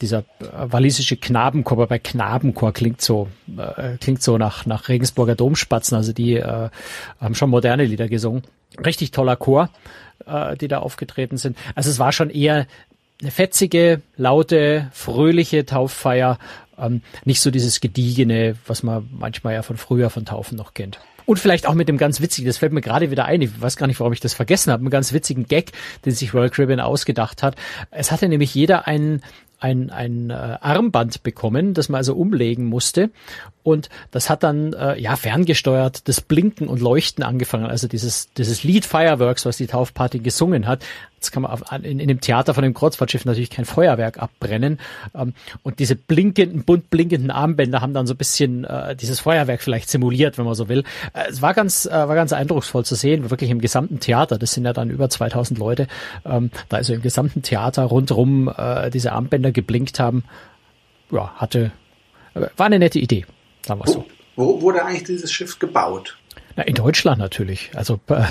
Dieser 0.00 0.20
äh, 0.20 0.22
walisische 0.68 1.16
Knabenchor, 1.16 1.86
bei 1.86 1.98
Knabenchor 1.98 2.72
klingt 2.72 3.02
so 3.02 3.28
äh, 3.58 3.98
klingt 3.98 4.22
so 4.22 4.38
nach 4.38 4.64
nach 4.64 4.88
Regensburger 4.88 5.34
Domspatzen. 5.34 5.96
Also 5.96 6.14
die 6.14 6.36
äh, 6.36 6.70
haben 7.20 7.34
schon 7.34 7.50
moderne 7.50 7.84
Lieder 7.84 8.08
gesungen. 8.08 8.42
Richtig 8.82 9.10
toller 9.10 9.36
Chor 9.36 9.68
äh, 10.26 10.56
die 10.56 10.68
da 10.68 10.78
aufgetreten 10.78 11.36
sind. 11.36 11.56
Also 11.74 11.90
es 11.90 11.98
war 11.98 12.12
schon 12.12 12.30
eher 12.30 12.66
eine 13.20 13.30
fetzige, 13.30 14.02
laute, 14.16 14.90
fröhliche 14.92 15.66
Tauffeier, 15.66 16.38
ähm, 16.78 17.02
nicht 17.24 17.40
so 17.40 17.50
dieses 17.50 17.80
gediegene, 17.80 18.56
was 18.66 18.82
man 18.82 19.08
manchmal 19.12 19.54
ja 19.54 19.62
von 19.62 19.76
früher 19.76 20.10
von 20.10 20.24
Taufen 20.24 20.56
noch 20.56 20.74
kennt. 20.74 21.00
Und 21.26 21.38
vielleicht 21.38 21.66
auch 21.66 21.74
mit 21.74 21.88
dem 21.88 21.98
ganz 21.98 22.22
witzigen, 22.22 22.46
das 22.46 22.56
fällt 22.56 22.72
mir 22.72 22.80
gerade 22.80 23.10
wieder 23.10 23.26
ein, 23.26 23.42
ich 23.42 23.60
weiß 23.60 23.76
gar 23.76 23.86
nicht, 23.86 24.00
warum 24.00 24.14
ich 24.14 24.20
das 24.20 24.32
vergessen 24.32 24.72
habe, 24.72 24.80
einen 24.80 24.90
ganz 24.90 25.12
witzigen 25.12 25.46
Gag, 25.46 25.72
den 26.06 26.14
sich 26.14 26.32
Royal 26.32 26.48
Caribbean 26.48 26.80
ausgedacht 26.80 27.42
hat. 27.42 27.54
Es 27.90 28.10
hatte 28.10 28.28
nämlich 28.28 28.54
jeder 28.54 28.86
einen 28.86 29.22
ein, 29.60 29.90
ein 29.90 30.30
äh, 30.30 30.34
Armband 30.60 31.22
bekommen, 31.22 31.74
das 31.74 31.88
man 31.88 31.98
also 31.98 32.14
umlegen 32.14 32.66
musste. 32.66 33.10
Und 33.62 33.88
das 34.10 34.30
hat 34.30 34.42
dann 34.42 34.72
äh, 34.72 34.98
ja 35.00 35.16
ferngesteuert 35.16 36.08
das 36.08 36.20
Blinken 36.20 36.68
und 36.68 36.80
Leuchten 36.80 37.24
angefangen. 37.24 37.66
Also 37.66 37.88
dieses, 37.88 38.32
dieses 38.34 38.62
Lied 38.62 38.86
Fireworks, 38.86 39.46
was 39.46 39.56
die 39.56 39.66
Taufparty 39.66 40.20
gesungen 40.20 40.66
hat. 40.66 40.84
Jetzt 41.18 41.32
kann 41.32 41.42
man 41.42 41.60
in, 41.82 41.98
in 41.98 42.06
dem 42.06 42.20
Theater 42.20 42.54
von 42.54 42.62
dem 42.62 42.74
Kreuzfahrtschiff 42.74 43.24
natürlich 43.24 43.50
kein 43.50 43.64
Feuerwerk 43.64 44.22
abbrennen. 44.22 44.78
Ähm, 45.16 45.34
und 45.64 45.80
diese 45.80 45.96
blinkenden, 45.96 46.62
bunt 46.62 46.90
blinkenden 46.90 47.32
Armbänder 47.32 47.80
haben 47.80 47.92
dann 47.92 48.06
so 48.06 48.14
ein 48.14 48.16
bisschen 48.16 48.62
äh, 48.62 48.94
dieses 48.94 49.18
Feuerwerk 49.18 49.60
vielleicht 49.60 49.90
simuliert, 49.90 50.38
wenn 50.38 50.44
man 50.44 50.54
so 50.54 50.68
will. 50.68 50.84
Äh, 51.14 51.28
es 51.28 51.42
war 51.42 51.54
ganz, 51.54 51.86
äh, 51.86 51.90
war 51.90 52.14
ganz 52.14 52.32
eindrucksvoll 52.32 52.84
zu 52.84 52.94
sehen, 52.94 53.30
wirklich 53.30 53.50
im 53.50 53.60
gesamten 53.60 53.98
Theater. 53.98 54.38
Das 54.38 54.52
sind 54.52 54.64
ja 54.64 54.72
dann 54.72 54.90
über 54.90 55.10
2000 55.10 55.58
Leute. 55.58 55.88
Ähm, 56.24 56.52
da 56.68 56.76
also 56.76 56.94
im 56.94 57.02
gesamten 57.02 57.42
Theater 57.42 57.82
rundrum 57.82 58.52
äh, 58.56 58.88
diese 58.90 59.10
Armbänder 59.10 59.50
geblinkt 59.50 59.98
haben. 59.98 60.22
Ja, 61.10 61.34
hatte, 61.34 61.72
äh, 62.34 62.42
war 62.56 62.66
eine 62.66 62.78
nette 62.78 63.00
Idee. 63.00 63.26
Sagen 63.66 63.80
wir 63.80 63.90
so. 63.90 64.04
Wo 64.36 64.62
wurde 64.62 64.84
eigentlich 64.84 65.02
dieses 65.02 65.32
Schiff 65.32 65.58
gebaut? 65.58 66.16
Na, 66.54 66.62
in 66.62 66.76
Deutschland 66.76 67.18
natürlich. 67.18 67.72
Also 67.74 67.98
äh, 68.06 68.22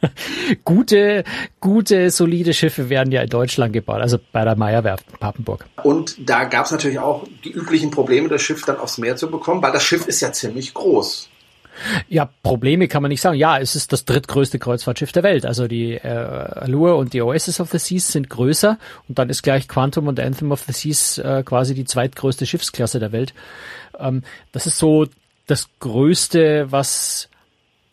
gute, 0.64 1.24
gute, 1.60 2.10
solide 2.10 2.54
Schiffe 2.54 2.88
werden 2.88 3.12
ja 3.12 3.22
in 3.22 3.28
Deutschland 3.28 3.72
gebaut, 3.72 4.00
also 4.00 4.18
bei 4.32 4.44
der 4.44 4.56
Meierwerft 4.56 5.06
in 5.10 5.18
Papenburg. 5.18 5.66
Und 5.82 6.16
da 6.18 6.44
gab 6.44 6.66
es 6.66 6.72
natürlich 6.72 6.98
auch 6.98 7.26
die 7.44 7.52
üblichen 7.52 7.90
Probleme, 7.90 8.28
das 8.28 8.42
Schiff 8.42 8.64
dann 8.64 8.78
aufs 8.78 8.98
Meer 8.98 9.16
zu 9.16 9.30
bekommen, 9.30 9.62
weil 9.62 9.72
das 9.72 9.84
Schiff 9.84 10.06
ist 10.06 10.20
ja 10.20 10.32
ziemlich 10.32 10.74
groß. 10.74 11.30
Ja, 12.08 12.30
Probleme 12.42 12.88
kann 12.88 13.02
man 13.02 13.10
nicht 13.10 13.20
sagen. 13.20 13.36
Ja, 13.36 13.58
es 13.58 13.76
ist 13.76 13.92
das 13.92 14.04
drittgrößte 14.04 14.58
Kreuzfahrtschiff 14.58 15.12
der 15.12 15.22
Welt. 15.22 15.44
Also 15.44 15.68
die 15.68 15.92
äh, 15.92 16.08
Allure 16.08 16.96
und 16.96 17.12
die 17.12 17.20
Oasis 17.22 17.60
of 17.60 17.70
the 17.70 17.78
Seas 17.78 18.12
sind 18.12 18.30
größer 18.30 18.78
und 19.08 19.18
dann 19.18 19.28
ist 19.28 19.42
gleich 19.42 19.68
Quantum 19.68 20.08
und 20.08 20.18
Anthem 20.18 20.52
of 20.52 20.62
the 20.62 20.72
Seas 20.72 21.18
äh, 21.18 21.42
quasi 21.44 21.74
die 21.74 21.84
zweitgrößte 21.84 22.46
Schiffsklasse 22.46 22.98
der 22.98 23.12
Welt. 23.12 23.34
Ähm, 23.98 24.22
das 24.52 24.66
ist 24.66 24.78
so 24.78 25.06
das 25.46 25.68
Größte, 25.80 26.72
was 26.72 27.28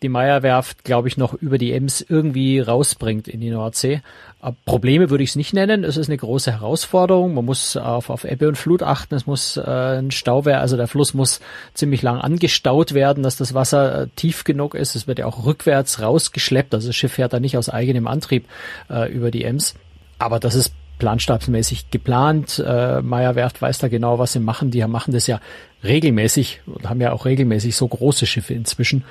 die 0.03 0.09
Meierwerft, 0.09 0.83
glaube 0.83 1.07
ich, 1.07 1.17
noch 1.17 1.33
über 1.33 1.57
die 1.57 1.73
Ems 1.73 2.01
irgendwie 2.07 2.59
rausbringt 2.59 3.27
in 3.27 3.39
die 3.39 3.49
Nordsee. 3.49 4.01
Aber 4.39 4.55
Probleme 4.65 5.09
würde 5.09 5.23
ich 5.23 5.31
es 5.31 5.35
nicht 5.35 5.53
nennen. 5.53 5.83
Es 5.83 5.97
ist 5.97 6.09
eine 6.09 6.17
große 6.17 6.51
Herausforderung. 6.51 7.33
Man 7.33 7.45
muss 7.45 7.77
auf, 7.77 8.09
auf 8.09 8.25
Ebbe 8.25 8.49
und 8.49 8.57
Flut 8.57 8.83
achten. 8.83 9.15
Es 9.15 9.25
muss 9.25 9.57
äh, 9.57 9.61
ein 9.61 10.11
Stauwehr, 10.11 10.59
also 10.59 10.75
der 10.75 10.87
Fluss 10.87 11.13
muss 11.13 11.39
ziemlich 11.73 12.01
lang 12.01 12.19
angestaut 12.19 12.93
werden, 12.93 13.23
dass 13.23 13.37
das 13.37 13.53
Wasser 13.53 14.01
äh, 14.03 14.07
tief 14.15 14.43
genug 14.43 14.75
ist. 14.75 14.95
Es 14.95 15.07
wird 15.07 15.19
ja 15.19 15.25
auch 15.25 15.45
rückwärts 15.45 16.01
rausgeschleppt. 16.01 16.73
Also 16.73 16.89
das 16.89 16.95
Schiff 16.95 17.13
fährt 17.13 17.33
da 17.33 17.39
nicht 17.39 17.57
aus 17.57 17.69
eigenem 17.69 18.05
Antrieb 18.05 18.45
äh, 18.89 19.11
über 19.11 19.31
die 19.31 19.45
Ems. 19.45 19.75
Aber 20.19 20.39
das 20.39 20.55
ist 20.55 20.73
planstabsmäßig 20.99 21.91
geplant. 21.91 22.63
Äh, 22.65 23.01
Meierwerft 23.01 23.61
weiß 23.61 23.79
da 23.79 23.87
genau, 23.87 24.19
was 24.19 24.33
sie 24.33 24.39
machen. 24.39 24.71
Die 24.71 24.85
machen 24.85 25.13
das 25.13 25.27
ja 25.27 25.39
regelmäßig 25.83 26.61
und 26.65 26.89
haben 26.89 27.01
ja 27.01 27.11
auch 27.11 27.25
regelmäßig 27.25 27.75
so 27.75 27.87
große 27.87 28.25
Schiffe 28.25 28.53
inzwischen. 28.53 29.03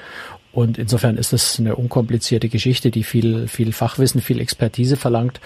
Und 0.52 0.78
insofern 0.78 1.16
ist 1.16 1.32
es 1.32 1.58
eine 1.58 1.76
unkomplizierte 1.76 2.48
Geschichte, 2.48 2.90
die 2.90 3.04
viel, 3.04 3.48
viel 3.48 3.72
Fachwissen, 3.72 4.20
viel 4.20 4.40
Expertise 4.40 4.96
verlangt 4.96 5.40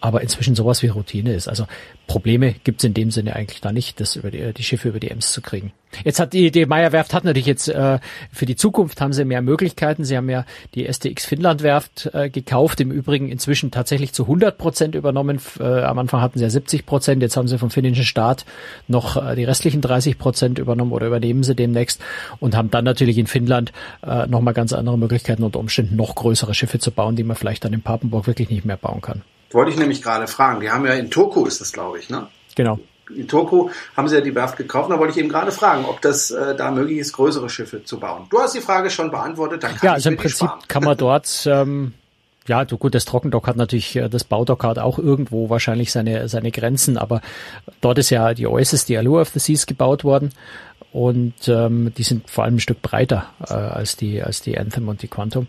aber 0.00 0.22
inzwischen 0.22 0.54
sowas 0.54 0.82
wie 0.82 0.88
Routine 0.88 1.34
ist. 1.34 1.48
Also 1.48 1.66
Probleme 2.06 2.54
gibt's 2.64 2.84
in 2.84 2.94
dem 2.94 3.10
Sinne 3.10 3.36
eigentlich 3.36 3.60
da 3.60 3.72
nicht, 3.72 4.00
das 4.00 4.16
über 4.16 4.30
die, 4.30 4.52
die 4.52 4.62
Schiffe 4.62 4.88
über 4.88 5.00
die 5.00 5.10
Ems 5.10 5.32
zu 5.32 5.42
kriegen. 5.42 5.72
Jetzt 6.04 6.20
hat 6.20 6.32
die, 6.32 6.50
die 6.50 6.66
Meyer 6.66 6.92
Werft 6.92 7.14
hat 7.14 7.24
natürlich 7.24 7.46
jetzt 7.46 7.68
äh, 7.68 7.98
für 8.30 8.46
die 8.46 8.56
Zukunft 8.56 9.00
haben 9.00 9.12
sie 9.12 9.24
mehr 9.24 9.42
Möglichkeiten. 9.42 10.04
Sie 10.04 10.16
haben 10.16 10.28
ja 10.28 10.44
die 10.74 10.90
STX 10.90 11.24
Finnland 11.24 11.62
Werft 11.62 12.10
äh, 12.12 12.30
gekauft, 12.30 12.80
im 12.80 12.90
Übrigen 12.90 13.30
inzwischen 13.30 13.70
tatsächlich 13.70 14.12
zu 14.12 14.24
100 14.24 14.58
Prozent 14.58 14.94
übernommen. 14.94 15.40
Äh, 15.58 15.64
am 15.64 15.98
Anfang 15.98 16.20
hatten 16.20 16.38
sie 16.38 16.44
ja 16.44 16.50
70 16.50 16.86
Prozent, 16.86 17.22
jetzt 17.22 17.36
haben 17.36 17.48
sie 17.48 17.58
vom 17.58 17.70
finnischen 17.70 18.04
Staat 18.04 18.44
noch 18.86 19.16
äh, 19.16 19.34
die 19.34 19.44
restlichen 19.44 19.80
30 19.80 20.18
Prozent 20.18 20.58
übernommen 20.58 20.92
oder 20.92 21.06
übernehmen 21.06 21.42
sie 21.42 21.54
demnächst 21.54 22.00
und 22.38 22.54
haben 22.54 22.70
dann 22.70 22.84
natürlich 22.84 23.18
in 23.18 23.26
Finnland 23.26 23.72
äh, 24.06 24.26
nochmal 24.26 24.54
ganz 24.54 24.72
andere 24.72 24.98
Möglichkeiten 24.98 25.42
unter 25.42 25.58
Umständen 25.58 25.96
noch 25.96 26.14
größere 26.14 26.54
Schiffe 26.54 26.78
zu 26.78 26.90
bauen, 26.90 27.16
die 27.16 27.24
man 27.24 27.36
vielleicht 27.36 27.64
dann 27.64 27.72
in 27.72 27.82
Papenburg 27.82 28.26
wirklich 28.26 28.50
nicht 28.50 28.64
mehr 28.64 28.76
bauen 28.76 29.00
kann. 29.00 29.22
Wollte 29.50 29.70
ich 29.70 29.78
nämlich 29.78 30.02
gerade 30.02 30.26
fragen. 30.26 30.60
Die 30.60 30.70
haben 30.70 30.84
ja 30.86 30.92
in 30.94 31.10
Turku 31.10 31.46
ist 31.46 31.60
das, 31.60 31.72
glaube 31.72 31.98
ich, 31.98 32.10
ne? 32.10 32.28
Genau. 32.54 32.78
In 33.14 33.26
Turku 33.26 33.70
haben 33.96 34.08
sie 34.08 34.16
ja 34.16 34.20
die 34.20 34.34
Werft 34.34 34.58
gekauft. 34.58 34.90
Da 34.90 34.98
wollte 34.98 35.12
ich 35.12 35.18
eben 35.18 35.30
gerade 35.30 35.50
fragen, 35.50 35.86
ob 35.86 36.02
das 36.02 36.30
äh, 36.30 36.54
da 36.54 36.70
möglich 36.70 36.98
ist, 36.98 37.14
größere 37.14 37.48
Schiffe 37.48 37.82
zu 37.82 37.98
bauen. 37.98 38.26
Du 38.28 38.38
hast 38.38 38.54
die 38.54 38.60
Frage 38.60 38.90
schon 38.90 39.10
beantwortet. 39.10 39.62
Dann 39.62 39.70
kann 39.76 39.80
ja, 39.82 39.92
also 39.94 40.10
im 40.10 40.18
Prinzip 40.18 40.50
kann 40.68 40.84
man 40.84 40.96
dort 40.98 41.46
ähm, 41.46 41.94
ja, 42.48 42.64
du 42.64 42.78
gut, 42.78 42.94
das 42.94 43.04
Trockendock 43.04 43.46
hat 43.46 43.56
natürlich, 43.56 43.94
äh, 43.96 44.08
das 44.08 44.24
Baudock 44.24 44.64
hat 44.64 44.78
auch 44.78 44.98
irgendwo 44.98 45.50
wahrscheinlich 45.50 45.92
seine, 45.92 46.28
seine 46.28 46.50
Grenzen, 46.50 46.96
aber 46.96 47.20
dort 47.80 47.98
ist 47.98 48.10
ja 48.10 48.34
die 48.34 48.46
Oasis, 48.46 48.86
die 48.86 48.96
Allure 48.96 49.20
of 49.20 49.28
the 49.28 49.38
Seas 49.38 49.66
gebaut 49.66 50.02
worden 50.02 50.32
und 50.92 51.48
ähm, 51.48 51.92
die 51.96 52.02
sind 52.02 52.30
vor 52.30 52.44
allem 52.44 52.56
ein 52.56 52.60
Stück 52.60 52.82
breiter 52.82 53.26
äh, 53.46 53.52
als 53.52 53.96
die, 53.96 54.22
als 54.22 54.40
die 54.40 54.58
Anthem 54.58 54.88
und 54.88 55.02
die 55.02 55.08
Quantum. 55.08 55.46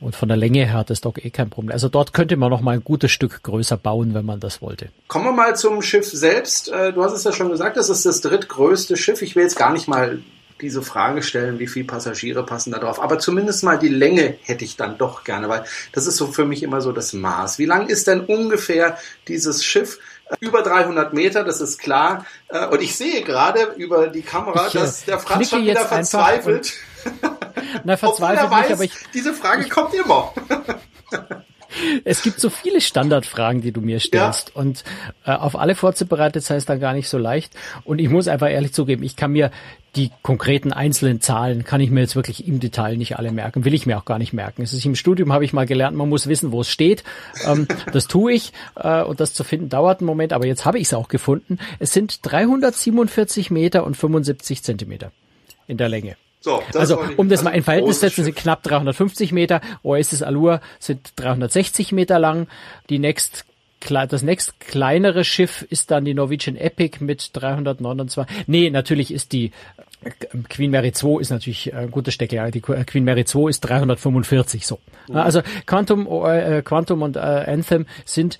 Und 0.00 0.14
von 0.14 0.28
der 0.28 0.36
Länge 0.36 0.66
her 0.66 0.74
hat 0.74 0.90
das 0.90 1.00
Dock 1.00 1.24
eh 1.24 1.30
kein 1.30 1.48
Problem. 1.48 1.72
Also 1.72 1.88
dort 1.88 2.12
könnte 2.12 2.36
man 2.36 2.50
noch 2.50 2.60
mal 2.60 2.72
ein 2.72 2.84
gutes 2.84 3.10
Stück 3.10 3.42
größer 3.42 3.78
bauen, 3.78 4.12
wenn 4.12 4.26
man 4.26 4.38
das 4.38 4.60
wollte. 4.60 4.90
Kommen 5.08 5.24
wir 5.24 5.32
mal 5.32 5.56
zum 5.56 5.80
Schiff 5.80 6.06
selbst. 6.06 6.68
Äh, 6.68 6.92
du 6.92 7.02
hast 7.02 7.14
es 7.14 7.24
ja 7.24 7.32
schon 7.32 7.48
gesagt, 7.48 7.76
das 7.78 7.88
ist 7.88 8.04
das 8.04 8.20
drittgrößte 8.20 8.96
Schiff. 8.96 9.22
Ich 9.22 9.34
will 9.34 9.44
jetzt 9.44 9.56
gar 9.56 9.72
nicht 9.72 9.88
mal 9.88 10.18
diese 10.60 10.82
Frage 10.82 11.22
stellen, 11.22 11.58
wie 11.58 11.66
viele 11.66 11.86
Passagiere 11.86 12.44
passen 12.44 12.72
da 12.72 12.78
drauf. 12.78 13.02
Aber 13.02 13.18
zumindest 13.18 13.64
mal 13.64 13.78
die 13.78 13.88
Länge 13.88 14.36
hätte 14.42 14.64
ich 14.64 14.76
dann 14.76 14.98
doch 14.98 15.24
gerne, 15.24 15.48
weil 15.48 15.64
das 15.92 16.06
ist 16.06 16.16
so 16.16 16.28
für 16.28 16.44
mich 16.44 16.62
immer 16.62 16.80
so 16.80 16.92
das 16.92 17.12
Maß. 17.12 17.58
Wie 17.58 17.66
lang 17.66 17.88
ist 17.88 18.06
denn 18.06 18.20
ungefähr 18.20 18.98
dieses 19.28 19.64
Schiff? 19.64 19.98
Über 20.40 20.62
300 20.62 21.12
Meter, 21.12 21.44
das 21.44 21.60
ist 21.60 21.78
klar. 21.78 22.24
Äh, 22.48 22.66
und 22.66 22.80
ich 22.80 22.96
sehe 22.96 23.22
gerade 23.22 23.74
über 23.76 24.08
die 24.08 24.22
Kamera, 24.22 24.68
ich, 24.68 24.74
äh, 24.74 24.78
dass 24.78 25.04
der 25.04 25.18
Franz 25.18 25.50
schon 25.50 25.64
wieder 25.64 25.84
verzweifelt. 25.84 26.72
Na, 27.84 27.96
verzweifelt 27.96 28.50
weiß, 28.50 28.62
nicht, 28.62 28.72
aber 28.72 28.84
ich. 28.84 28.92
Diese 29.12 29.34
Frage 29.34 29.64
ich, 29.64 29.70
kommt 29.70 29.92
immer. 29.92 30.32
Es 32.04 32.22
gibt 32.22 32.40
so 32.40 32.50
viele 32.50 32.80
Standardfragen, 32.80 33.62
die 33.62 33.72
du 33.72 33.80
mir 33.80 34.00
stellst 34.00 34.52
ja. 34.54 34.60
und 34.60 34.84
äh, 35.24 35.32
auf 35.32 35.56
alle 35.58 35.74
vorzubereitet 35.74 36.44
sei 36.44 36.56
es 36.56 36.66
dann 36.66 36.80
gar 36.80 36.92
nicht 36.92 37.08
so 37.08 37.18
leicht. 37.18 37.54
Und 37.84 38.00
ich 38.00 38.08
muss 38.08 38.28
einfach 38.28 38.50
ehrlich 38.50 38.72
zugeben, 38.72 39.02
ich 39.02 39.16
kann 39.16 39.32
mir 39.32 39.50
die 39.96 40.10
konkreten 40.22 40.72
einzelnen 40.72 41.20
Zahlen 41.20 41.64
kann 41.64 41.80
ich 41.80 41.90
mir 41.90 42.00
jetzt 42.00 42.16
wirklich 42.16 42.48
im 42.48 42.58
Detail 42.58 42.96
nicht 42.96 43.16
alle 43.16 43.30
merken, 43.30 43.64
will 43.64 43.74
ich 43.74 43.86
mir 43.86 43.96
auch 43.96 44.04
gar 44.04 44.18
nicht 44.18 44.32
merken. 44.32 44.62
Es 44.62 44.72
ist 44.72 44.84
im 44.84 44.96
Studium 44.96 45.32
habe 45.32 45.44
ich 45.44 45.52
mal 45.52 45.66
gelernt, 45.66 45.96
man 45.96 46.08
muss 46.08 46.26
wissen, 46.26 46.52
wo 46.52 46.62
es 46.62 46.68
steht. 46.68 47.04
Ähm, 47.46 47.68
das 47.92 48.08
tue 48.08 48.32
ich 48.32 48.52
äh, 48.76 49.02
und 49.02 49.20
das 49.20 49.34
zu 49.34 49.44
finden 49.44 49.68
dauert 49.68 50.00
einen 50.00 50.06
Moment, 50.06 50.32
aber 50.32 50.46
jetzt 50.46 50.64
habe 50.64 50.78
ich 50.78 50.84
es 50.84 50.94
auch 50.94 51.08
gefunden. 51.08 51.58
Es 51.78 51.92
sind 51.92 52.20
347 52.22 53.50
Meter 53.50 53.84
und 53.84 53.96
75 53.96 54.62
Zentimeter 54.62 55.12
in 55.66 55.76
der 55.76 55.88
Länge. 55.88 56.16
So, 56.44 56.62
also 56.74 57.00
um 57.16 57.30
das 57.30 57.42
mal 57.42 57.52
in 57.52 57.62
Verhältnis 57.62 58.00
zu 58.00 58.00
setzen, 58.02 58.22
sind 58.22 58.36
knapp 58.36 58.62
350 58.64 59.32
Meter. 59.32 59.62
Oasis 59.82 60.22
Allure 60.22 60.60
sind 60.78 61.14
360 61.16 61.92
Meter 61.92 62.18
lang. 62.18 62.48
Die 62.90 62.98
next 62.98 63.46
das 63.86 64.22
nächst 64.22 64.60
kleinere 64.60 65.24
Schiff 65.24 65.66
ist 65.68 65.90
dann 65.90 66.04
die 66.04 66.12
Norwegian 66.12 66.56
Epic 66.56 67.02
mit 67.02 67.30
329. 67.32 68.46
Nee, 68.46 68.68
natürlich 68.68 69.12
ist 69.12 69.32
die 69.32 69.52
äh, 70.02 70.10
Queen 70.50 70.70
Mary 70.70 70.92
2 70.92 71.20
ist 71.20 71.30
natürlich 71.30 71.74
ein 71.74 71.90
guter 71.90 72.10
Stecker. 72.10 72.36
Ja. 72.36 72.50
Die 72.50 72.60
äh, 72.60 72.84
Queen 72.84 73.04
Mary 73.04 73.24
2 73.24 73.48
ist 73.48 73.60
345 73.60 74.66
so. 74.66 74.80
Mhm. 75.08 75.16
Also 75.16 75.40
Quantum, 75.64 76.06
äh, 76.26 76.60
Quantum 76.62 77.00
und 77.00 77.16
äh, 77.16 77.20
Anthem 77.20 77.86
sind 78.04 78.38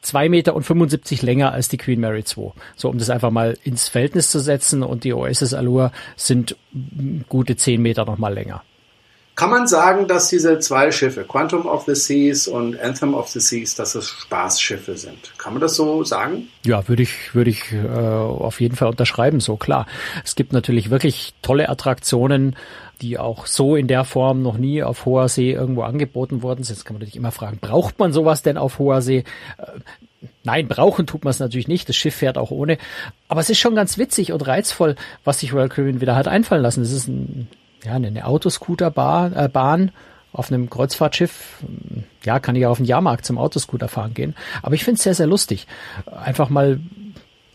zwei 0.00 0.28
Meter 0.28 0.54
und 0.54 0.64
75 0.64 1.22
länger 1.22 1.52
als 1.52 1.68
die 1.68 1.78
Queen 1.78 2.00
Mary 2.00 2.24
2. 2.24 2.52
So, 2.76 2.88
um 2.88 2.98
das 2.98 3.10
einfach 3.10 3.30
mal 3.30 3.56
ins 3.64 3.88
Verhältnis 3.88 4.30
zu 4.30 4.38
setzen 4.38 4.82
und 4.82 5.04
die 5.04 5.12
Oasis 5.12 5.54
Allure 5.54 5.92
sind 6.16 6.56
gute 7.28 7.56
zehn 7.56 7.82
Meter 7.82 8.04
nochmal 8.04 8.34
länger. 8.34 8.62
Kann 9.34 9.48
man 9.48 9.66
sagen, 9.66 10.08
dass 10.08 10.28
diese 10.28 10.58
zwei 10.58 10.92
Schiffe, 10.92 11.24
Quantum 11.24 11.66
of 11.66 11.84
the 11.86 11.94
Seas 11.94 12.46
und 12.46 12.78
Anthem 12.78 13.14
of 13.14 13.28
the 13.28 13.40
Seas, 13.40 13.74
dass 13.74 13.94
es 13.94 14.10
Spaßschiffe 14.10 14.98
sind? 14.98 15.32
Kann 15.38 15.54
man 15.54 15.62
das 15.62 15.74
so 15.74 16.04
sagen? 16.04 16.48
Ja, 16.66 16.86
würde 16.86 17.02
ich, 17.02 17.34
würde 17.34 17.48
ich 17.48 17.72
äh, 17.72 17.88
auf 17.88 18.60
jeden 18.60 18.76
Fall 18.76 18.88
unterschreiben, 18.88 19.40
so 19.40 19.56
klar. 19.56 19.86
Es 20.22 20.34
gibt 20.34 20.52
natürlich 20.52 20.90
wirklich 20.90 21.32
tolle 21.40 21.70
Attraktionen, 21.70 22.56
die 23.02 23.18
auch 23.18 23.46
so 23.46 23.76
in 23.76 23.88
der 23.88 24.04
Form 24.04 24.42
noch 24.42 24.56
nie 24.56 24.82
auf 24.82 25.04
hoher 25.04 25.28
See 25.28 25.52
irgendwo 25.52 25.82
angeboten 25.82 26.42
worden 26.42 26.64
sind. 26.64 26.76
Jetzt 26.76 26.84
kann 26.84 26.94
man 26.94 27.00
natürlich 27.00 27.16
immer 27.16 27.32
fragen, 27.32 27.58
braucht 27.60 27.98
man 27.98 28.12
sowas 28.12 28.42
denn 28.42 28.56
auf 28.56 28.78
hoher 28.78 29.02
See? 29.02 29.24
Äh, 29.58 30.24
nein, 30.44 30.68
brauchen 30.68 31.06
tut 31.06 31.24
man 31.24 31.32
es 31.32 31.40
natürlich 31.40 31.68
nicht. 31.68 31.88
Das 31.88 31.96
Schiff 31.96 32.14
fährt 32.14 32.38
auch 32.38 32.50
ohne. 32.50 32.78
Aber 33.28 33.40
es 33.40 33.50
ist 33.50 33.58
schon 33.58 33.74
ganz 33.74 33.98
witzig 33.98 34.32
und 34.32 34.46
reizvoll, 34.46 34.96
was 35.24 35.40
sich 35.40 35.52
Royal 35.52 35.68
Caribbean 35.68 36.00
wieder 36.00 36.16
hat 36.16 36.28
einfallen 36.28 36.62
lassen. 36.62 36.82
Es 36.82 36.92
ist 36.92 37.08
ein 37.08 37.48
ja, 37.84 37.94
eine 37.94 38.24
Autoscooterbahn 38.26 39.34
äh, 39.34 39.48
Bahn 39.48 39.90
auf 40.32 40.50
einem 40.50 40.70
Kreuzfahrtschiff. 40.70 41.58
Ja, 42.24 42.40
kann 42.40 42.56
ich 42.56 42.64
auf 42.64 42.78
den 42.78 42.86
Jahrmarkt 42.86 43.26
zum 43.26 43.38
Autoscooter 43.38 43.88
fahren 43.88 44.14
gehen. 44.14 44.34
Aber 44.62 44.74
ich 44.74 44.84
finde 44.84 44.96
es 44.96 45.02
sehr, 45.02 45.14
sehr 45.14 45.26
lustig. 45.26 45.66
Einfach 46.06 46.48
mal 46.48 46.80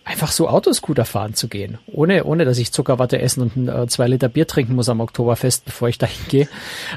einfach 0.07 0.31
so 0.31 0.47
Autoscooter 0.47 1.03
fahren 1.03 1.33
zu 1.33 1.49
gehen, 1.49 1.79
ohne, 1.85 2.23
ohne 2.23 2.45
dass 2.45 2.57
ich 2.57 2.71
Zuckerwatte 2.71 3.19
essen 3.19 3.41
und 3.41 3.67
äh, 3.67 3.87
zwei 3.87 4.07
Liter 4.07 4.29
Bier 4.29 4.47
trinken 4.47 4.75
muss 4.75 4.87
am 4.87 5.01
Oktoberfest, 5.01 5.65
bevor 5.65 5.89
ich 5.89 5.97
dahin 5.97 6.25
gehe. 6.29 6.47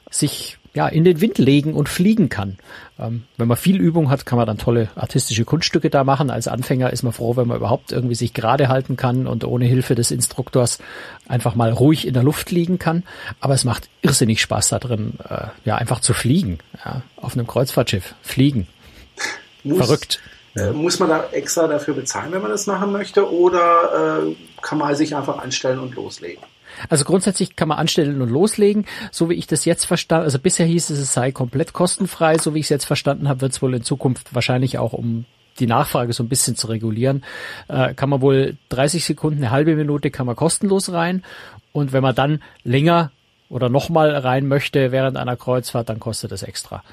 sich 0.09 0.57
ja, 0.75 0.87
in 0.87 1.05
den 1.05 1.21
Wind 1.21 1.37
legen 1.37 1.73
und 1.73 1.87
fliegen 1.87 2.27
kann. 2.27 2.57
Ähm, 2.99 3.23
wenn 3.37 3.47
man 3.47 3.57
viel 3.57 3.79
Übung 3.79 4.09
hat, 4.09 4.25
kann 4.25 4.37
man 4.37 4.45
dann 4.45 4.57
tolle 4.57 4.89
artistische 4.95 5.45
Kunststücke 5.45 5.89
da 5.89 6.03
machen. 6.03 6.29
Als 6.29 6.49
Anfänger 6.49 6.91
ist 6.91 7.01
man 7.01 7.13
froh, 7.13 7.37
wenn 7.37 7.47
man 7.47 7.57
überhaupt 7.57 7.93
irgendwie 7.93 8.15
sich 8.15 8.33
gerade 8.33 8.67
halten 8.67 8.97
kann 8.97 9.25
und 9.25 9.45
ohne 9.45 9.65
Hilfe 9.65 9.95
des 9.95 10.11
Instruktors 10.11 10.79
einfach 11.27 11.55
mal 11.55 11.71
ruhig 11.71 12.05
in 12.05 12.13
der 12.13 12.23
Luft 12.23 12.51
liegen 12.51 12.77
kann. 12.77 13.03
Aber 13.39 13.53
es 13.53 13.63
macht 13.63 13.89
irrsinnig 14.01 14.41
Spaß 14.41 14.69
da 14.69 14.79
drin, 14.79 15.13
äh, 15.27 15.47
ja, 15.63 15.77
einfach 15.77 16.01
zu 16.01 16.13
fliegen, 16.13 16.59
ja, 16.83 17.01
auf 17.15 17.33
einem 17.33 17.47
Kreuzfahrtschiff. 17.47 18.13
Fliegen. 18.21 18.67
Muss, 19.63 19.77
Verrückt. 19.77 20.19
Äh, 20.57 20.71
muss 20.71 20.99
man 20.99 21.07
da 21.07 21.29
extra 21.31 21.67
dafür 21.67 21.93
bezahlen, 21.93 22.33
wenn 22.33 22.41
man 22.41 22.51
das 22.51 22.67
machen 22.67 22.91
möchte? 22.91 23.31
Oder 23.31 24.25
äh, 24.27 24.35
kann 24.61 24.77
man 24.77 24.93
sich 24.95 25.15
einfach 25.15 25.37
anstellen 25.39 25.79
und 25.79 25.95
loslegen? 25.95 26.43
Also 26.89 27.05
grundsätzlich 27.05 27.55
kann 27.55 27.67
man 27.67 27.77
anstellen 27.77 28.21
und 28.21 28.29
loslegen, 28.29 28.85
so 29.11 29.29
wie 29.29 29.35
ich 29.35 29.47
das 29.47 29.65
jetzt 29.65 29.85
verstanden, 29.85 30.25
also 30.25 30.39
bisher 30.39 30.65
hieß 30.65 30.89
es, 30.89 30.99
es 30.99 31.13
sei 31.13 31.31
komplett 31.31 31.73
kostenfrei, 31.73 32.37
so 32.37 32.53
wie 32.53 32.59
ich 32.59 32.65
es 32.65 32.69
jetzt 32.69 32.85
verstanden 32.85 33.27
habe, 33.29 33.41
wird 33.41 33.53
es 33.53 33.61
wohl 33.61 33.73
in 33.73 33.83
Zukunft 33.83 34.33
wahrscheinlich 34.33 34.77
auch 34.77 34.93
um 34.93 35.25
die 35.59 35.67
Nachfrage 35.67 36.13
so 36.13 36.23
ein 36.23 36.29
bisschen 36.29 36.55
zu 36.55 36.67
regulieren, 36.67 37.23
äh, 37.67 37.93
kann 37.93 38.09
man 38.09 38.21
wohl 38.21 38.57
30 38.69 39.05
Sekunden, 39.05 39.37
eine 39.37 39.51
halbe 39.51 39.75
Minute 39.75 40.11
kann 40.11 40.25
man 40.25 40.35
kostenlos 40.35 40.91
rein. 40.91 41.23
Und 41.71 41.93
wenn 41.93 42.03
man 42.03 42.15
dann 42.15 42.41
länger 42.63 43.11
oder 43.49 43.69
nochmal 43.69 44.15
rein 44.15 44.47
möchte 44.47 44.91
während 44.91 45.17
einer 45.17 45.37
Kreuzfahrt, 45.37 45.89
dann 45.89 45.99
kostet 45.99 46.31
es 46.31 46.43
extra. 46.43 46.83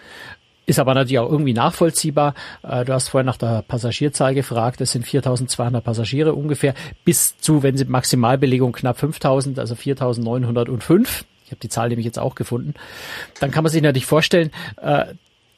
Ist 0.64 0.78
aber 0.78 0.94
natürlich 0.94 1.18
auch 1.18 1.30
irgendwie 1.30 1.54
nachvollziehbar. 1.54 2.34
Äh, 2.62 2.84
du 2.84 2.92
hast 2.92 3.08
vorhin 3.08 3.26
nach 3.26 3.36
der 3.36 3.62
Passagierzahl 3.62 4.34
gefragt. 4.34 4.80
Es 4.80 4.92
sind 4.92 5.04
4.200 5.04 5.80
Passagiere 5.80 6.34
ungefähr 6.34 6.74
bis 7.04 7.36
zu, 7.38 7.62
wenn 7.62 7.76
sie 7.76 7.84
Maximalbelegung 7.84 8.72
knapp 8.72 9.02
5.000, 9.02 9.58
also 9.58 9.74
4.905. 9.74 11.24
Ich 11.44 11.50
habe 11.50 11.60
die 11.60 11.68
Zahl 11.68 11.88
nämlich 11.88 12.06
jetzt 12.06 12.18
auch 12.18 12.34
gefunden. 12.34 12.74
Dann 13.40 13.50
kann 13.50 13.64
man 13.64 13.72
sich 13.72 13.82
natürlich 13.82 14.06
vorstellen, 14.06 14.52
äh, 14.80 15.06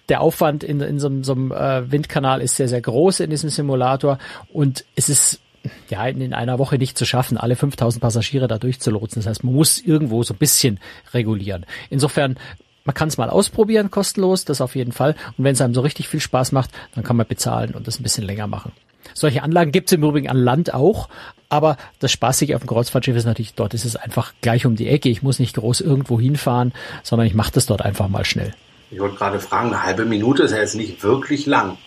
der 0.08 0.20
Aufwand 0.20 0.64
in, 0.64 0.80
in 0.80 0.99
so, 0.99 1.11
so 1.23 1.32
einem 1.32 1.52
äh, 1.52 1.90
Windkanal 1.90 2.40
ist 2.40 2.56
sehr, 2.56 2.68
sehr 2.68 2.80
groß 2.80 3.20
in 3.20 3.30
diesem 3.30 3.50
Simulator 3.50 4.18
und 4.52 4.84
es 4.96 5.08
ist 5.08 5.40
ja, 5.88 6.06
in 6.06 6.34
einer 6.34 6.58
Woche 6.58 6.76
nicht 6.76 6.99
zu 6.99 7.06
schaffen, 7.06 7.38
alle 7.38 7.56
5000 7.56 8.02
Passagiere 8.02 8.49
da 8.49 8.58
durchzulotsen. 8.58 9.23
Das 9.23 9.28
heißt, 9.28 9.44
man 9.44 9.54
muss 9.54 9.78
irgendwo 9.78 10.23
so 10.23 10.34
ein 10.34 10.38
bisschen 10.38 10.78
regulieren. 11.14 11.64
Insofern 11.90 12.37
man 12.85 12.95
kann 12.95 13.09
es 13.09 13.17
mal 13.17 13.31
ausprobieren, 13.31 13.91
kostenlos, 13.91 14.45
das 14.45 14.61
auf 14.61 14.76
jeden 14.76 14.93
Fall. 14.93 15.17
Und 15.37 15.45
wenn 15.45 15.55
es 15.55 15.61
einem 15.61 15.75
so 15.75 15.81
richtig 15.81 16.09
viel 16.09 16.21
Spaß 16.21 16.53
macht, 16.53 16.71
dann 16.95 17.05
kann 17.05 17.17
man 17.17 17.26
bezahlen 17.26 17.75
und 17.75 17.87
das 17.87 17.99
ein 17.99 18.03
bisschen 18.03 18.25
länger 18.25 18.47
machen. 18.47 18.73
Solche 19.12 19.43
Anlagen 19.43 19.73
gibt 19.73 19.88
es 19.88 19.93
im 19.93 20.03
Übrigen 20.03 20.29
an 20.29 20.37
Land 20.37 20.73
auch, 20.73 21.09
aber 21.49 21.76
das 21.99 22.11
Spaßige 22.11 22.55
auf 22.55 22.62
dem 22.62 22.69
Kreuzfahrtschiff 22.69 23.17
ist 23.17 23.26
natürlich, 23.26 23.55
dort 23.55 23.75
ist 23.75 23.85
es 23.85 23.97
einfach 23.97 24.33
gleich 24.41 24.67
um 24.67 24.76
die 24.76 24.88
Ecke. 24.88 25.09
Ich 25.09 25.23
muss 25.23 25.38
nicht 25.38 25.55
groß 25.57 25.83
irgendwo 25.83 26.19
hinfahren, 26.19 26.73
sondern 27.03 27.26
ich 27.26 27.35
mache 27.35 27.53
das 27.53 27.67
dort 27.67 27.83
einfach 27.83 28.09
mal 28.09 28.25
schnell. 28.25 28.55
Ich 28.91 29.00
wollte 29.00 29.17
gerade 29.17 29.41
fragen, 29.41 29.69
eine 29.69 29.83
halbe 29.83 30.05
Minute 30.05 30.45
ist 30.45 30.53
ja 30.53 30.59
jetzt 30.59 30.75
nicht 30.75 31.03
wirklich 31.03 31.47
lang. 31.47 31.79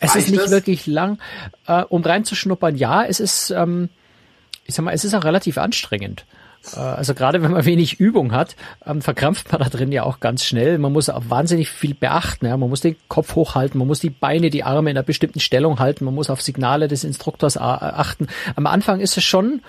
Es 0.00 0.14
Reicht 0.14 0.26
ist 0.26 0.30
nicht 0.32 0.44
das? 0.44 0.50
wirklich 0.50 0.86
lang. 0.86 1.18
Äh, 1.66 1.82
um 1.88 2.02
reinzuschnuppern, 2.02 2.76
ja, 2.76 3.04
es 3.04 3.20
ist, 3.20 3.50
ähm, 3.50 3.88
ich 4.64 4.74
sag 4.74 4.84
mal, 4.84 4.92
es 4.92 5.04
ist 5.04 5.14
auch 5.14 5.24
relativ 5.24 5.58
anstrengend. 5.58 6.24
Äh, 6.74 6.80
also 6.80 7.14
gerade 7.14 7.42
wenn 7.42 7.52
man 7.52 7.64
wenig 7.64 8.00
Übung 8.00 8.32
hat, 8.32 8.56
ähm, 8.86 9.02
verkrampft 9.02 9.52
man 9.52 9.60
da 9.60 9.68
drin 9.68 9.92
ja 9.92 10.04
auch 10.04 10.20
ganz 10.20 10.44
schnell. 10.44 10.78
Man 10.78 10.92
muss 10.92 11.08
auch 11.08 11.24
wahnsinnig 11.28 11.70
viel 11.70 11.94
beachten. 11.94 12.48
Man 12.48 12.60
muss 12.60 12.80
den 12.80 12.96
Kopf 13.08 13.34
hochhalten, 13.34 13.78
man 13.78 13.88
muss 13.88 14.00
die 14.00 14.10
Beine, 14.10 14.50
die 14.50 14.64
Arme 14.64 14.90
in 14.90 14.96
einer 14.96 15.04
bestimmten 15.04 15.40
Stellung 15.40 15.78
halten, 15.78 16.04
man 16.04 16.14
muss 16.14 16.30
auf 16.30 16.42
Signale 16.42 16.88
des 16.88 17.04
Instruktors 17.04 17.56
achten. 17.56 18.28
Am 18.56 18.66
Anfang 18.66 19.00
ist 19.00 19.16
es 19.16 19.24
schon 19.24 19.62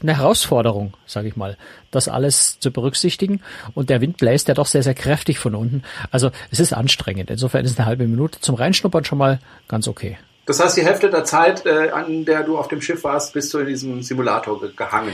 eine 0.00 0.16
Herausforderung, 0.16 0.94
sage 1.06 1.28
ich 1.28 1.36
mal, 1.36 1.56
das 1.90 2.08
alles 2.08 2.60
zu 2.60 2.70
berücksichtigen. 2.70 3.40
Und 3.74 3.90
der 3.90 4.00
Wind 4.00 4.16
bläst 4.16 4.48
ja 4.48 4.54
doch 4.54 4.66
sehr, 4.66 4.82
sehr 4.82 4.94
kräftig 4.94 5.38
von 5.38 5.54
unten. 5.54 5.82
Also 6.10 6.30
es 6.50 6.60
ist 6.60 6.72
anstrengend. 6.72 7.30
Insofern 7.30 7.64
ist 7.64 7.78
eine 7.78 7.86
halbe 7.86 8.06
Minute 8.06 8.40
zum 8.40 8.54
Reinschnuppern 8.54 9.04
schon 9.04 9.18
mal 9.18 9.40
ganz 9.66 9.88
okay. 9.88 10.16
Das 10.48 10.60
heißt, 10.60 10.78
die 10.78 10.82
Hälfte 10.82 11.10
der 11.10 11.24
Zeit, 11.24 11.66
äh, 11.66 11.90
an 11.90 12.24
der 12.24 12.42
du 12.42 12.56
auf 12.56 12.68
dem 12.68 12.80
Schiff 12.80 13.04
warst, 13.04 13.34
bist 13.34 13.52
du 13.52 13.58
in 13.58 13.66
diesem 13.66 14.02
Simulator 14.02 14.58
ge 14.58 14.70
gehangen. 14.74 15.12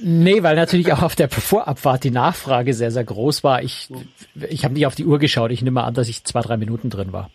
Nee, 0.00 0.42
weil 0.42 0.54
natürlich 0.54 0.92
auch 0.92 1.00
auf 1.00 1.16
der 1.16 1.30
Vorabfahrt 1.30 2.04
die 2.04 2.10
Nachfrage 2.10 2.74
sehr, 2.74 2.90
sehr 2.90 3.02
groß 3.02 3.42
war. 3.42 3.62
Ich, 3.62 3.88
ich 4.34 4.64
habe 4.66 4.74
nicht 4.74 4.86
auf 4.86 4.94
die 4.94 5.06
Uhr 5.06 5.18
geschaut. 5.18 5.50
Ich 5.50 5.62
nehme 5.62 5.82
an, 5.82 5.94
dass 5.94 6.08
ich 6.08 6.24
zwei, 6.24 6.42
drei 6.42 6.58
Minuten 6.58 6.90
drin 6.90 7.14
war. 7.14 7.30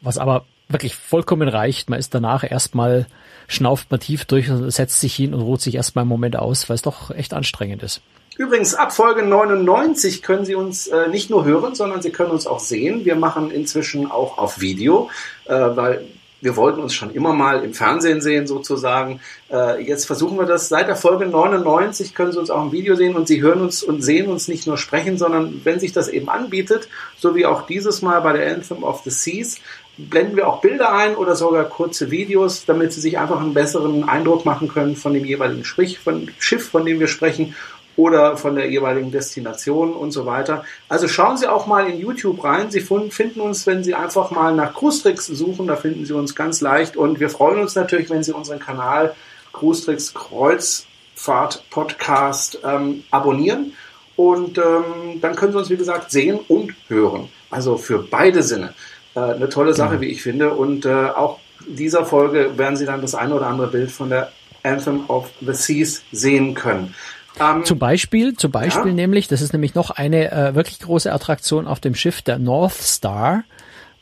Was 0.00 0.18
aber 0.18 0.46
wirklich 0.68 0.96
vollkommen 0.96 1.48
reicht. 1.48 1.90
Man 1.90 2.00
ist 2.00 2.12
danach 2.12 2.42
erstmal, 2.42 3.06
schnauft 3.46 3.92
man 3.92 4.00
tief 4.00 4.24
durch 4.24 4.50
und 4.50 4.68
setzt 4.72 5.00
sich 5.00 5.14
hin 5.14 5.32
und 5.32 5.42
ruht 5.42 5.60
sich 5.60 5.76
erstmal 5.76 6.02
einen 6.02 6.08
Moment 6.08 6.34
aus, 6.34 6.68
weil 6.68 6.74
es 6.74 6.82
doch 6.82 7.12
echt 7.12 7.34
anstrengend 7.34 7.84
ist. 7.84 8.00
Übrigens, 8.36 8.74
ab 8.74 8.92
Folge 8.92 9.22
99 9.22 10.22
können 10.22 10.44
Sie 10.44 10.56
uns 10.56 10.88
äh, 10.88 11.06
nicht 11.06 11.30
nur 11.30 11.44
hören, 11.44 11.76
sondern 11.76 12.02
Sie 12.02 12.10
können 12.10 12.32
uns 12.32 12.48
auch 12.48 12.58
sehen. 12.58 13.04
Wir 13.04 13.14
machen 13.14 13.52
inzwischen 13.52 14.10
auch 14.10 14.38
auf 14.38 14.60
Video, 14.60 15.08
äh, 15.44 15.52
weil 15.54 16.04
wir 16.44 16.56
wollten 16.56 16.80
uns 16.80 16.92
schon 16.92 17.10
immer 17.10 17.32
mal 17.32 17.64
im 17.64 17.72
Fernsehen 17.72 18.20
sehen 18.20 18.46
sozusagen. 18.46 19.20
Äh, 19.50 19.82
jetzt 19.82 20.04
versuchen 20.04 20.38
wir 20.38 20.44
das. 20.44 20.68
Seit 20.68 20.88
der 20.88 20.94
Folge 20.94 21.24
99 21.24 22.14
können 22.14 22.32
Sie 22.32 22.38
uns 22.38 22.50
auch 22.50 22.62
im 22.62 22.70
Video 22.70 22.96
sehen 22.96 23.16
und 23.16 23.26
Sie 23.26 23.40
hören 23.40 23.62
uns 23.62 23.82
und 23.82 24.02
sehen 24.02 24.28
uns 24.28 24.46
nicht 24.46 24.66
nur 24.66 24.76
sprechen, 24.76 25.16
sondern 25.16 25.62
wenn 25.64 25.80
sich 25.80 25.92
das 25.92 26.08
eben 26.08 26.28
anbietet, 26.28 26.88
so 27.16 27.34
wie 27.34 27.46
auch 27.46 27.62
dieses 27.66 28.02
Mal 28.02 28.20
bei 28.20 28.34
der 28.34 28.54
Anthem 28.54 28.84
of 28.84 29.00
the 29.04 29.10
Seas, 29.10 29.56
blenden 29.96 30.36
wir 30.36 30.46
auch 30.46 30.60
Bilder 30.60 30.92
ein 30.92 31.16
oder 31.16 31.34
sogar 31.34 31.64
kurze 31.64 32.10
Videos, 32.10 32.66
damit 32.66 32.92
Sie 32.92 33.00
sich 33.00 33.18
einfach 33.18 33.40
einen 33.40 33.54
besseren 33.54 34.06
Eindruck 34.06 34.44
machen 34.44 34.68
können 34.68 34.96
von 34.96 35.14
dem 35.14 35.24
jeweiligen 35.24 35.64
Sprich, 35.64 35.98
von 35.98 36.28
Schiff, 36.38 36.68
von 36.68 36.84
dem 36.84 37.00
wir 37.00 37.08
sprechen 37.08 37.54
oder 37.96 38.36
von 38.36 38.56
der 38.56 38.70
jeweiligen 38.70 39.10
Destination 39.10 39.92
und 39.92 40.10
so 40.10 40.26
weiter. 40.26 40.64
Also 40.88 41.08
schauen 41.08 41.36
Sie 41.36 41.46
auch 41.46 41.66
mal 41.66 41.88
in 41.88 41.98
YouTube 41.98 42.42
rein. 42.42 42.70
Sie 42.70 42.80
finden 42.80 43.40
uns, 43.40 43.66
wenn 43.66 43.84
Sie 43.84 43.94
einfach 43.94 44.30
mal 44.30 44.54
nach 44.54 44.74
Cruistricks 44.74 45.26
suchen, 45.26 45.66
da 45.66 45.76
finden 45.76 46.04
Sie 46.04 46.12
uns 46.12 46.34
ganz 46.34 46.60
leicht. 46.60 46.96
Und 46.96 47.20
wir 47.20 47.30
freuen 47.30 47.60
uns 47.60 47.74
natürlich, 47.74 48.10
wenn 48.10 48.22
Sie 48.22 48.32
unseren 48.32 48.58
Kanal 48.58 49.14
Cruistricks 49.52 50.14
Kreuzfahrt 50.14 51.64
Podcast 51.70 52.58
ähm, 52.64 53.04
abonnieren. 53.10 53.72
Und 54.16 54.58
ähm, 54.58 55.20
dann 55.20 55.34
können 55.36 55.52
Sie 55.52 55.58
uns, 55.58 55.70
wie 55.70 55.76
gesagt, 55.76 56.10
sehen 56.10 56.40
und 56.48 56.74
hören. 56.88 57.28
Also 57.50 57.76
für 57.76 57.98
beide 57.98 58.42
Sinne. 58.42 58.74
Äh, 59.14 59.20
eine 59.20 59.48
tolle 59.48 59.74
Sache, 59.74 60.00
wie 60.00 60.08
ich 60.08 60.22
finde. 60.22 60.54
Und 60.54 60.86
äh, 60.86 61.06
auch 61.08 61.38
dieser 61.66 62.04
Folge 62.04 62.58
werden 62.58 62.76
Sie 62.76 62.86
dann 62.86 63.00
das 63.00 63.14
eine 63.14 63.34
oder 63.34 63.46
andere 63.46 63.68
Bild 63.68 63.90
von 63.90 64.10
der 64.10 64.32
Anthem 64.62 65.04
of 65.08 65.30
the 65.40 65.52
Seas 65.52 66.02
sehen 66.10 66.54
können. 66.54 66.94
Ähm, 67.40 67.64
zum 67.64 67.78
Beispiel, 67.78 68.34
zum 68.34 68.50
Beispiel 68.50 68.88
ja. 68.88 68.94
nämlich, 68.94 69.28
das 69.28 69.42
ist 69.42 69.52
nämlich 69.52 69.74
noch 69.74 69.90
eine 69.90 70.30
äh, 70.30 70.54
wirklich 70.54 70.78
große 70.80 71.12
Attraktion 71.12 71.66
auf 71.66 71.80
dem 71.80 71.94
Schiff, 71.94 72.22
der 72.22 72.38
North 72.38 72.74
Star, 72.74 73.44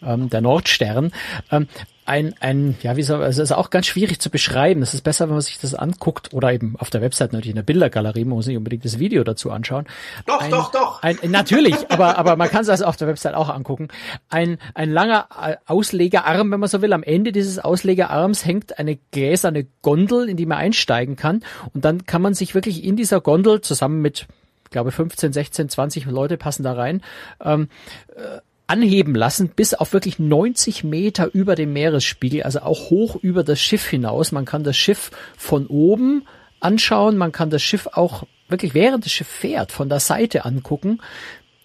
ähm, 0.04 0.30
der 0.30 0.40
Nordstern. 0.40 1.12
Ähm, 1.50 1.68
ein, 2.04 2.34
ein, 2.40 2.76
ja, 2.82 2.96
wie 2.96 3.02
soll, 3.02 3.22
also 3.22 3.42
es 3.42 3.50
ist 3.50 3.56
auch 3.56 3.70
ganz 3.70 3.86
schwierig 3.86 4.20
zu 4.20 4.28
beschreiben. 4.28 4.82
Es 4.82 4.92
ist 4.92 5.02
besser, 5.02 5.26
wenn 5.26 5.34
man 5.34 5.40
sich 5.40 5.60
das 5.60 5.74
anguckt 5.74 6.32
oder 6.32 6.52
eben 6.52 6.74
auf 6.78 6.90
der 6.90 7.00
Website 7.00 7.32
natürlich 7.32 7.50
in 7.50 7.56
der 7.56 7.62
Bildergalerie. 7.62 8.24
Man 8.24 8.34
muss 8.34 8.46
nicht 8.48 8.56
unbedingt 8.56 8.84
das 8.84 8.98
Video 8.98 9.22
dazu 9.22 9.52
anschauen. 9.52 9.86
Doch, 10.26 10.40
ein, 10.40 10.50
doch, 10.50 10.72
doch. 10.72 11.02
Ein, 11.02 11.18
natürlich, 11.28 11.76
aber, 11.90 12.18
aber 12.18 12.34
man 12.34 12.50
kann 12.50 12.62
es 12.62 12.68
also 12.68 12.86
auf 12.86 12.96
der 12.96 13.06
Website 13.06 13.34
auch 13.34 13.48
angucken. 13.48 13.88
Ein, 14.28 14.58
ein 14.74 14.90
langer 14.90 15.28
äh, 15.40 15.56
Auslegerarm, 15.66 16.50
wenn 16.50 16.58
man 16.58 16.68
so 16.68 16.82
will. 16.82 16.92
Am 16.92 17.04
Ende 17.04 17.30
dieses 17.30 17.60
Auslegerarms 17.60 18.44
hängt 18.44 18.80
eine 18.80 18.98
gläserne 19.12 19.68
Gondel, 19.82 20.28
in 20.28 20.36
die 20.36 20.46
man 20.46 20.58
einsteigen 20.58 21.14
kann. 21.14 21.44
Und 21.72 21.84
dann 21.84 22.04
kann 22.04 22.20
man 22.20 22.34
sich 22.34 22.56
wirklich 22.56 22.82
in 22.82 22.96
dieser 22.96 23.20
Gondel 23.20 23.60
zusammen 23.60 24.02
mit, 24.02 24.26
ich 24.64 24.70
glaube, 24.70 24.90
15, 24.90 25.32
16, 25.32 25.68
20 25.68 26.06
Leute 26.06 26.36
passen 26.36 26.64
da 26.64 26.72
rein, 26.72 27.00
ähm, 27.44 27.68
äh, 28.16 28.40
anheben 28.66 29.14
lassen 29.14 29.48
bis 29.48 29.74
auf 29.74 29.92
wirklich 29.92 30.18
90 30.18 30.84
Meter 30.84 31.30
über 31.32 31.54
dem 31.54 31.72
Meeresspiegel, 31.72 32.42
also 32.42 32.60
auch 32.60 32.90
hoch 32.90 33.16
über 33.16 33.44
das 33.44 33.60
Schiff 33.60 33.86
hinaus. 33.86 34.32
Man 34.32 34.44
kann 34.44 34.64
das 34.64 34.76
Schiff 34.76 35.10
von 35.36 35.66
oben 35.66 36.24
anschauen, 36.60 37.16
man 37.16 37.32
kann 37.32 37.50
das 37.50 37.62
Schiff 37.62 37.88
auch 37.92 38.24
wirklich 38.48 38.74
während 38.74 39.04
das 39.04 39.12
Schiff 39.12 39.28
fährt 39.28 39.72
von 39.72 39.88
der 39.88 40.00
Seite 40.00 40.44
angucken. 40.44 41.00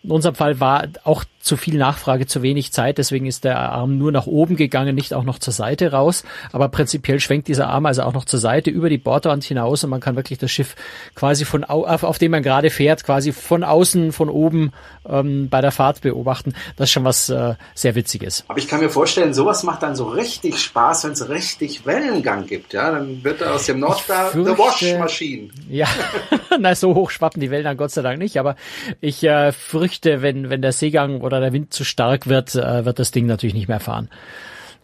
In 0.04 0.12
unserem 0.12 0.36
Fall 0.36 0.60
war 0.60 0.88
auch 1.04 1.24
zu 1.48 1.58
viel 1.58 1.78
Nachfrage, 1.78 2.28
zu 2.28 2.42
wenig 2.42 2.72
Zeit. 2.72 2.98
Deswegen 2.98 3.26
ist 3.26 3.44
der 3.44 3.58
Arm 3.58 3.98
nur 3.98 4.12
nach 4.12 4.28
oben 4.28 4.56
gegangen, 4.56 4.96
nicht 4.96 5.14
auch 5.14 5.24
noch 5.24 5.40
zur 5.40 5.54
Seite 5.54 5.92
raus. 5.92 6.24
Aber 6.52 6.70
prinzipiell 6.70 7.20
schwenkt 7.20 7.48
dieser 7.48 7.70
Arm 7.70 7.86
also 7.86 8.04
auch 8.04 8.14
noch 8.14 8.26
zur 8.26 8.40
Seite 8.40 8.70
über 8.70 8.90
die 8.90 8.98
Bordwand 8.98 9.44
hinaus 9.44 9.84
und 9.84 9.90
man 9.90 10.02
kann 10.02 10.16
wirklich 10.16 10.38
das 10.40 10.52
Schiff 10.52 10.76
quasi 11.16 11.46
von 11.46 11.64
auf, 11.64 12.04
auf 12.04 12.18
dem 12.20 12.32
man 12.32 12.44
gerade 12.44 12.70
fährt, 12.70 13.04
quasi 13.04 13.32
von 13.32 13.64
außen, 13.64 14.12
von 14.12 14.30
oben 14.30 14.72
ähm, 15.08 15.50
bei 15.50 15.62
der 15.62 15.72
Fahrt 15.72 16.02
beobachten. 16.02 16.54
Das 16.76 16.90
ist 16.90 16.92
schon 16.92 17.06
was 17.06 17.30
äh, 17.30 17.56
sehr 17.74 17.96
Witziges. 17.96 18.44
Aber 18.48 18.60
ich 18.60 18.68
kann 18.68 18.82
mir 18.82 18.90
vorstellen, 18.90 19.34
sowas 19.34 19.64
macht 19.64 19.84
dann 19.84 19.96
so 19.96 20.06
richtig 20.06 20.60
Spaß, 20.60 21.06
wenn 21.06 21.12
es 21.14 21.30
richtig 21.30 21.86
Wellengang 21.86 22.46
gibt. 22.46 22.74
Ja, 22.74 22.92
dann 22.92 23.24
wird 23.24 23.42
er 23.42 23.56
aus 23.56 23.66
dem 23.66 23.80
Nordstar 23.80 24.32
The 24.32 24.40
Wash 24.40 24.98
Machine. 25.00 25.50
Ja, 25.70 25.88
na 26.60 26.76
so 26.76 26.94
hoch 26.94 27.10
schwappen 27.10 27.40
die 27.42 27.52
Wellen 27.52 27.64
dann 27.64 27.78
Gott 27.78 27.92
sei 27.92 28.02
Dank 28.02 28.20
nicht. 28.20 28.38
Aber 28.38 28.56
ich 29.02 29.24
äh, 29.24 29.52
fürchte, 29.52 30.22
wenn 30.22 30.50
wenn 30.50 30.62
der 30.62 30.72
Seegang 30.72 31.22
oder 31.22 31.37
oder 31.38 31.48
der 31.48 31.54
Wind 31.54 31.74
zu 31.74 31.84
stark 31.84 32.28
wird, 32.28 32.56
äh, 32.56 32.86
wird 32.86 33.00
das 33.00 33.12
Ding 33.12 33.26
natürlich 33.26 33.54
nicht 33.54 33.68
mehr 33.68 33.80
fahren. 33.80 34.10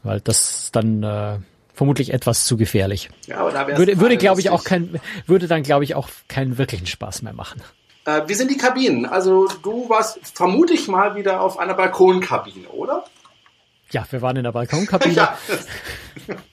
Weil 0.03 0.19
das 0.21 0.69
dann 0.71 1.03
äh, 1.03 1.37
vermutlich 1.73 2.13
etwas 2.13 2.45
zu 2.45 2.57
gefährlich. 2.57 3.09
Ja, 3.27 3.37
aber 3.37 3.51
da 3.51 3.77
würde, 3.77 3.99
würde 3.99 4.17
glaube 4.17 4.41
ich 4.41 4.49
auch 4.49 4.63
kein, 4.63 4.99
würde 5.25 5.47
dann 5.47 5.63
glaube 5.63 5.83
ich 5.83 5.95
auch 5.95 6.09
keinen 6.27 6.57
wirklichen 6.57 6.87
Spaß 6.87 7.21
mehr 7.21 7.33
machen. 7.33 7.61
Äh, 8.05 8.21
wie 8.27 8.33
sind 8.33 8.51
die 8.51 8.57
Kabinen? 8.57 9.05
Also 9.05 9.47
du 9.63 9.89
warst 9.89 10.19
vermute 10.35 10.73
ich 10.73 10.87
mal 10.87 11.15
wieder 11.15 11.41
auf 11.41 11.57
einer 11.57 11.73
Balkonkabine, 11.73 12.67
oder? 12.69 13.05
Ja, 13.91 14.05
wir 14.09 14.21
waren 14.21 14.37
in 14.37 14.43
der 14.43 14.51
Balkonkabine. 14.51 15.15
ja. 15.15 15.37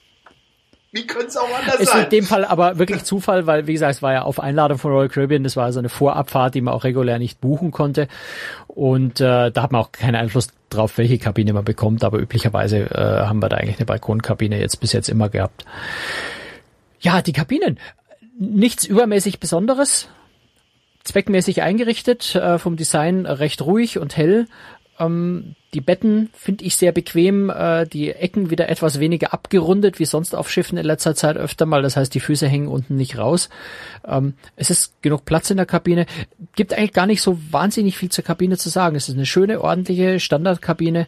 Wie 0.93 1.07
könnte 1.07 1.27
es 1.27 1.37
auch 1.37 1.47
anders 1.47 1.79
ist 1.79 1.91
sein? 1.91 1.99
Ist 1.99 2.03
in 2.05 2.09
dem 2.09 2.25
Fall 2.25 2.43
aber 2.43 2.77
wirklich 2.77 3.03
Zufall, 3.03 3.47
weil, 3.47 3.65
wie 3.65 3.73
gesagt, 3.73 3.95
es 3.95 4.01
war 4.01 4.11
ja 4.11 4.21
auf 4.23 4.41
Einladung 4.41 4.77
von 4.77 4.91
Royal 4.91 5.07
Caribbean, 5.07 5.43
das 5.43 5.55
war 5.55 5.65
also 5.65 5.79
eine 5.79 5.87
Vorabfahrt, 5.87 6.53
die 6.53 6.61
man 6.61 6.73
auch 6.73 6.83
regulär 6.83 7.17
nicht 7.17 7.39
buchen 7.39 7.71
konnte. 7.71 8.09
Und 8.67 9.21
äh, 9.21 9.51
da 9.51 9.61
hat 9.61 9.71
man 9.71 9.81
auch 9.81 9.93
keinen 9.93 10.15
Einfluss 10.15 10.49
drauf, 10.69 10.97
welche 10.97 11.17
Kabine 11.17 11.53
man 11.53 11.63
bekommt, 11.63 12.03
aber 12.03 12.19
üblicherweise 12.19 12.79
äh, 12.91 13.25
haben 13.25 13.41
wir 13.41 13.47
da 13.47 13.57
eigentlich 13.57 13.77
eine 13.77 13.85
Balkonkabine 13.85 14.59
jetzt 14.59 14.81
bis 14.81 14.91
jetzt 14.91 15.07
immer 15.07 15.29
gehabt. 15.29 15.65
Ja, 16.99 17.21
die 17.21 17.33
Kabinen. 17.33 17.79
Nichts 18.37 18.85
übermäßig 18.85 19.39
Besonderes 19.39 20.09
zweckmäßig 21.03 21.61
eingerichtet, 21.61 22.35
äh, 22.35 22.59
vom 22.59 22.75
Design 22.75 23.25
recht 23.25 23.61
ruhig 23.61 23.97
und 23.97 24.17
hell. 24.17 24.47
Ähm, 25.01 25.55
die 25.73 25.81
Betten 25.81 26.29
finde 26.33 26.65
ich 26.65 26.75
sehr 26.75 26.91
bequem, 26.91 27.49
äh, 27.49 27.85
die 27.85 28.11
Ecken 28.11 28.49
wieder 28.49 28.67
etwas 28.67 28.99
weniger 28.99 29.33
abgerundet, 29.33 29.99
wie 29.99 30.05
sonst 30.05 30.35
auf 30.35 30.49
Schiffen 30.51 30.77
in 30.77 30.85
letzter 30.85 31.15
Zeit 31.15 31.37
öfter 31.37 31.65
mal. 31.65 31.81
Das 31.81 31.95
heißt, 31.95 32.13
die 32.13 32.19
Füße 32.19 32.47
hängen 32.47 32.67
unten 32.67 32.97
nicht 32.97 33.17
raus. 33.17 33.49
Ähm, 34.05 34.33
es 34.57 34.69
ist 34.69 35.01
genug 35.01 35.23
Platz 35.23 35.49
in 35.49 35.57
der 35.57 35.65
Kabine. 35.65 36.05
Gibt 36.55 36.73
eigentlich 36.73 36.93
gar 36.93 37.05
nicht 37.05 37.21
so 37.21 37.39
wahnsinnig 37.51 37.97
viel 37.97 38.09
zur 38.09 38.25
Kabine 38.25 38.57
zu 38.57 38.69
sagen. 38.69 38.95
Es 38.95 39.07
ist 39.07 39.15
eine 39.15 39.25
schöne, 39.25 39.61
ordentliche 39.61 40.19
Standardkabine 40.19 41.07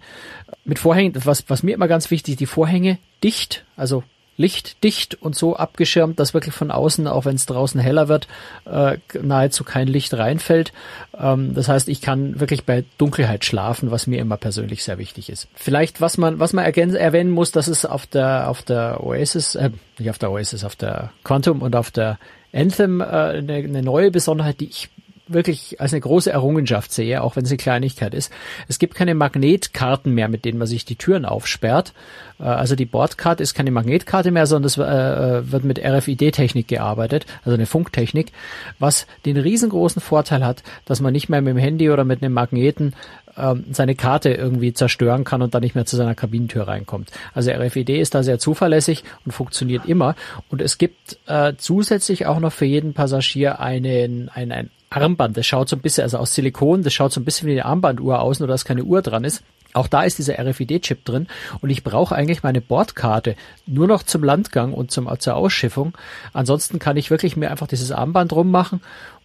mit 0.63 0.79
Vorhängen. 0.79 1.13
Was, 1.25 1.49
was 1.49 1.63
mir 1.63 1.73
immer 1.73 1.89
ganz 1.89 2.09
wichtig, 2.09 2.37
die 2.37 2.45
Vorhänge 2.45 2.99
dicht, 3.21 3.65
also 3.75 4.03
lichtdicht 4.37 5.15
und 5.21 5.35
so 5.35 5.55
abgeschirmt, 5.55 6.19
dass 6.19 6.33
wirklich 6.33 6.53
von 6.53 6.71
außen, 6.71 7.07
auch 7.07 7.25
wenn 7.25 7.35
es 7.35 7.45
draußen 7.45 7.79
heller 7.79 8.07
wird, 8.07 8.27
äh, 8.65 8.97
nahezu 9.21 9.63
kein 9.63 9.87
Licht 9.87 10.13
reinfällt. 10.13 10.73
Ähm, 11.17 11.53
das 11.53 11.67
heißt, 11.67 11.87
ich 11.89 12.01
kann 12.01 12.39
wirklich 12.39 12.65
bei 12.65 12.83
Dunkelheit 12.97 13.45
schlafen, 13.45 13.91
was 13.91 14.07
mir 14.07 14.19
immer 14.19 14.37
persönlich 14.37 14.83
sehr 14.83 14.97
wichtig 14.97 15.29
ist. 15.29 15.47
Vielleicht, 15.53 16.01
was 16.01 16.17
man, 16.17 16.39
was 16.39 16.53
man 16.53 16.65
erwähnen 16.65 17.31
muss, 17.31 17.51
dass 17.51 17.67
es 17.67 17.85
auf 17.85 18.07
der, 18.07 18.49
auf 18.49 18.63
der 18.63 19.03
Oasis, 19.03 19.55
äh, 19.55 19.69
nicht 19.99 20.09
auf 20.09 20.19
der 20.19 20.31
Oasis, 20.31 20.63
auf 20.63 20.75
der 20.75 21.11
Quantum 21.23 21.61
und 21.61 21.75
auf 21.75 21.91
der 21.91 22.17
Anthem 22.53 23.01
äh, 23.01 23.03
eine, 23.03 23.53
eine 23.53 23.81
neue 23.81 24.11
Besonderheit, 24.11 24.59
die 24.59 24.67
ich 24.67 24.89
wirklich 25.27 25.79
als 25.79 25.93
eine 25.93 26.01
große 26.01 26.31
Errungenschaft 26.31 26.91
sehe, 26.91 27.21
auch 27.21 27.35
wenn 27.35 27.45
es 27.45 27.51
eine 27.51 27.57
Kleinigkeit 27.57 28.13
ist. 28.13 28.31
Es 28.67 28.79
gibt 28.79 28.95
keine 28.95 29.15
Magnetkarten 29.15 30.13
mehr, 30.13 30.27
mit 30.27 30.45
denen 30.45 30.57
man 30.57 30.67
sich 30.67 30.85
die 30.85 30.95
Türen 30.95 31.25
aufsperrt. 31.25 31.93
Äh, 32.39 32.43
also 32.43 32.75
die 32.75 32.85
Bordkarte 32.85 33.41
ist 33.41 33.53
keine 33.53 33.71
Magnetkarte 33.71 34.31
mehr, 34.31 34.45
sondern 34.47 34.67
es 34.67 34.77
äh, 34.77 34.83
äh, 34.83 35.51
wird 35.51 35.63
mit 35.63 35.79
RFID-Technik 35.79 36.67
gearbeitet, 36.67 37.25
also 37.43 37.53
eine 37.53 37.65
Funktechnik, 37.65 38.31
was 38.79 39.07
den 39.25 39.37
riesengroßen 39.37 40.01
Vorteil 40.01 40.45
hat, 40.45 40.63
dass 40.85 40.99
man 40.99 41.13
nicht 41.13 41.29
mehr 41.29 41.41
mit 41.41 41.55
dem 41.55 41.57
Handy 41.57 41.89
oder 41.89 42.03
mit 42.03 42.21
einem 42.21 42.33
Magneten 42.33 42.93
ähm, 43.37 43.65
seine 43.71 43.95
Karte 43.95 44.29
irgendwie 44.29 44.73
zerstören 44.73 45.23
kann 45.23 45.41
und 45.41 45.55
dann 45.55 45.63
nicht 45.63 45.75
mehr 45.75 45.85
zu 45.85 45.95
seiner 45.95 46.15
Kabinentür 46.15 46.67
reinkommt. 46.67 47.11
Also 47.33 47.51
RFID 47.51 47.89
ist 47.89 48.13
da 48.13 48.23
sehr 48.23 48.39
zuverlässig 48.39 49.03
und 49.25 49.31
funktioniert 49.31 49.85
immer. 49.85 50.15
Und 50.49 50.61
es 50.61 50.77
gibt 50.77 51.17
äh, 51.27 51.53
zusätzlich 51.57 52.25
auch 52.25 52.39
noch 52.39 52.53
für 52.53 52.65
jeden 52.65 52.93
Passagier 52.93 53.59
einen, 53.59 54.29
einen, 54.29 54.51
einen 54.51 54.69
Armband. 54.95 55.37
Das 55.37 55.45
schaut 55.45 55.69
so 55.69 55.75
ein 55.75 55.81
bisschen, 55.81 56.03
also 56.03 56.17
aus 56.17 56.33
Silikon, 56.33 56.83
das 56.83 56.93
schaut 56.93 57.11
so 57.11 57.21
ein 57.21 57.25
bisschen 57.25 57.47
wie 57.47 57.53
eine 57.53 57.65
Armbanduhr 57.65 58.21
aus, 58.21 58.39
nur 58.39 58.47
dass 58.47 58.65
keine 58.65 58.83
Uhr 58.83 59.01
dran 59.01 59.23
ist. 59.23 59.43
Auch 59.73 59.87
da 59.87 60.03
ist 60.03 60.19
dieser 60.19 60.37
RFID-Chip 60.37 61.03
drin 61.03 61.27
und 61.61 61.71
ich 61.71 61.83
brauche 61.83 62.15
eigentlich 62.15 62.43
meine 62.43 62.61
Bordkarte 62.61 63.35
nur 63.65 63.87
noch 63.87 64.03
zum 64.03 64.23
Landgang 64.23 64.71
und 64.71 64.91
zum, 64.91 65.09
zur 65.19 65.35
Ausschiffung. 65.35 65.97
Ansonsten 66.31 66.77
kann 66.77 66.95
ich 66.95 67.09
wirklich 67.09 67.35
mir 67.35 67.49
einfach 67.49 67.67
dieses 67.67 67.91
Armband 67.91 68.33
rummachen 68.33 68.81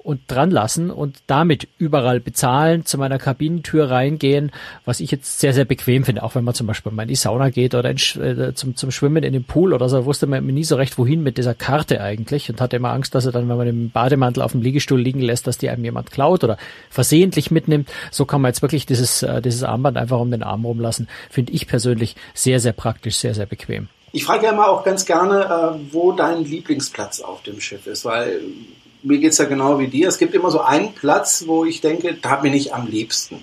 und 0.09 0.23
dran 0.27 0.51
lassen 0.51 0.91
und 0.91 1.19
damit 1.27 1.69
überall 1.77 2.19
bezahlen, 2.19 2.87
zu 2.87 2.97
meiner 2.97 3.19
Kabinentür 3.19 3.91
reingehen, 3.91 4.53
was 4.87 5.01
ich 5.01 5.11
jetzt 5.11 5.39
sehr, 5.39 5.53
sehr 5.53 5.67
bequem 5.67 6.03
finde, 6.03 6.23
auch 6.23 6.35
wenn 6.35 6.45
man 6.45 6.55
zum 6.55 6.67
Beispiel 6.67 6.91
mal 6.93 7.03
in 7.03 7.11
die 7.11 7.15
Sauna 7.15 7.51
geht 7.51 7.75
oder 7.75 7.91
in, 7.91 7.99
äh, 8.23 8.55
zum, 8.55 8.75
zum 8.75 8.91
Schwimmen 8.91 9.23
in 9.23 9.35
den 9.35 9.45
Pool 9.45 9.75
oder 9.75 9.91
so, 9.91 10.07
wusste 10.07 10.27
man 10.27 10.47
nie 10.47 10.65
so 10.65 10.77
recht, 10.77 10.97
wohin 10.97 11.23
mit 11.23 11.37
dieser 11.37 11.53
Karte 11.53 12.01
eigentlich 12.01 12.49
und 12.49 12.59
hatte 12.59 12.77
immer 12.77 12.91
Angst, 12.93 13.15
dass 13.15 13.27
er 13.27 13.33
dann, 13.33 13.51
wenn 13.51 13.59
man 13.59 13.67
den 13.67 13.91
Bademantel 13.91 14.43
auf 14.43 14.53
dem 14.53 14.63
Liegestuhl 14.63 14.99
liegen 14.99 15.21
lässt, 15.21 15.47
dass 15.47 15.59
die 15.59 15.69
einem 15.69 15.85
jemand 15.85 16.11
klaut 16.11 16.43
oder 16.43 16.57
versehentlich 16.89 17.51
mitnimmt. 17.51 17.91
So 18.11 18.25
kann 18.25 18.41
man 18.41 18.49
jetzt 18.49 18.63
wirklich 18.63 18.87
dieses, 18.87 19.23
äh, 19.23 19.43
dieses 19.43 19.63
Armband 19.63 19.99
einfach 19.99 20.21
um 20.21 20.31
den 20.31 20.43
Arm 20.43 20.65
rumlassen. 20.65 21.07
Finde 21.29 21.53
ich 21.53 21.67
persönlich 21.67 22.17
sehr, 22.33 22.61
sehr 22.61 22.73
praktisch, 22.73 23.17
sehr, 23.17 23.35
sehr 23.35 23.45
bequem. 23.45 23.89
Ich 24.13 24.25
frage 24.25 24.47
ja 24.47 24.53
mal 24.53 24.69
auch 24.69 24.85
ganz 24.85 25.05
gerne, 25.05 25.45
äh, 25.45 25.93
wo 25.93 26.13
dein 26.13 26.45
Lieblingsplatz 26.45 27.21
auf 27.21 27.43
dem 27.43 27.61
Schiff 27.61 27.87
ist, 27.87 28.07
weil 28.07 28.41
mir 29.03 29.19
geht 29.19 29.33
es 29.33 29.39
ja 29.39 29.45
genau 29.45 29.79
wie 29.79 29.89
dir. 29.89 30.09
Es 30.09 30.19
gibt 30.19 30.35
immer 30.35 30.51
so 30.51 30.61
einen 30.61 30.93
Platz, 30.93 31.45
wo 31.47 31.65
ich 31.65 31.81
denke, 31.81 32.15
da 32.15 32.37
bin 32.37 32.55
ich 32.55 32.75
am 32.75 32.87
liebsten. 32.87 33.43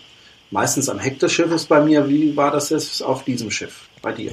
Meistens 0.51 0.89
am 0.89 0.99
Heck 0.99 1.19
des 1.19 1.31
Schiffes 1.31 1.65
bei 1.65 1.83
mir. 1.83 2.07
Wie 2.07 2.35
war 2.37 2.51
das 2.51 2.69
jetzt 2.69 3.01
auf 3.03 3.23
diesem 3.23 3.51
Schiff 3.51 3.89
bei 4.01 4.11
dir? 4.11 4.31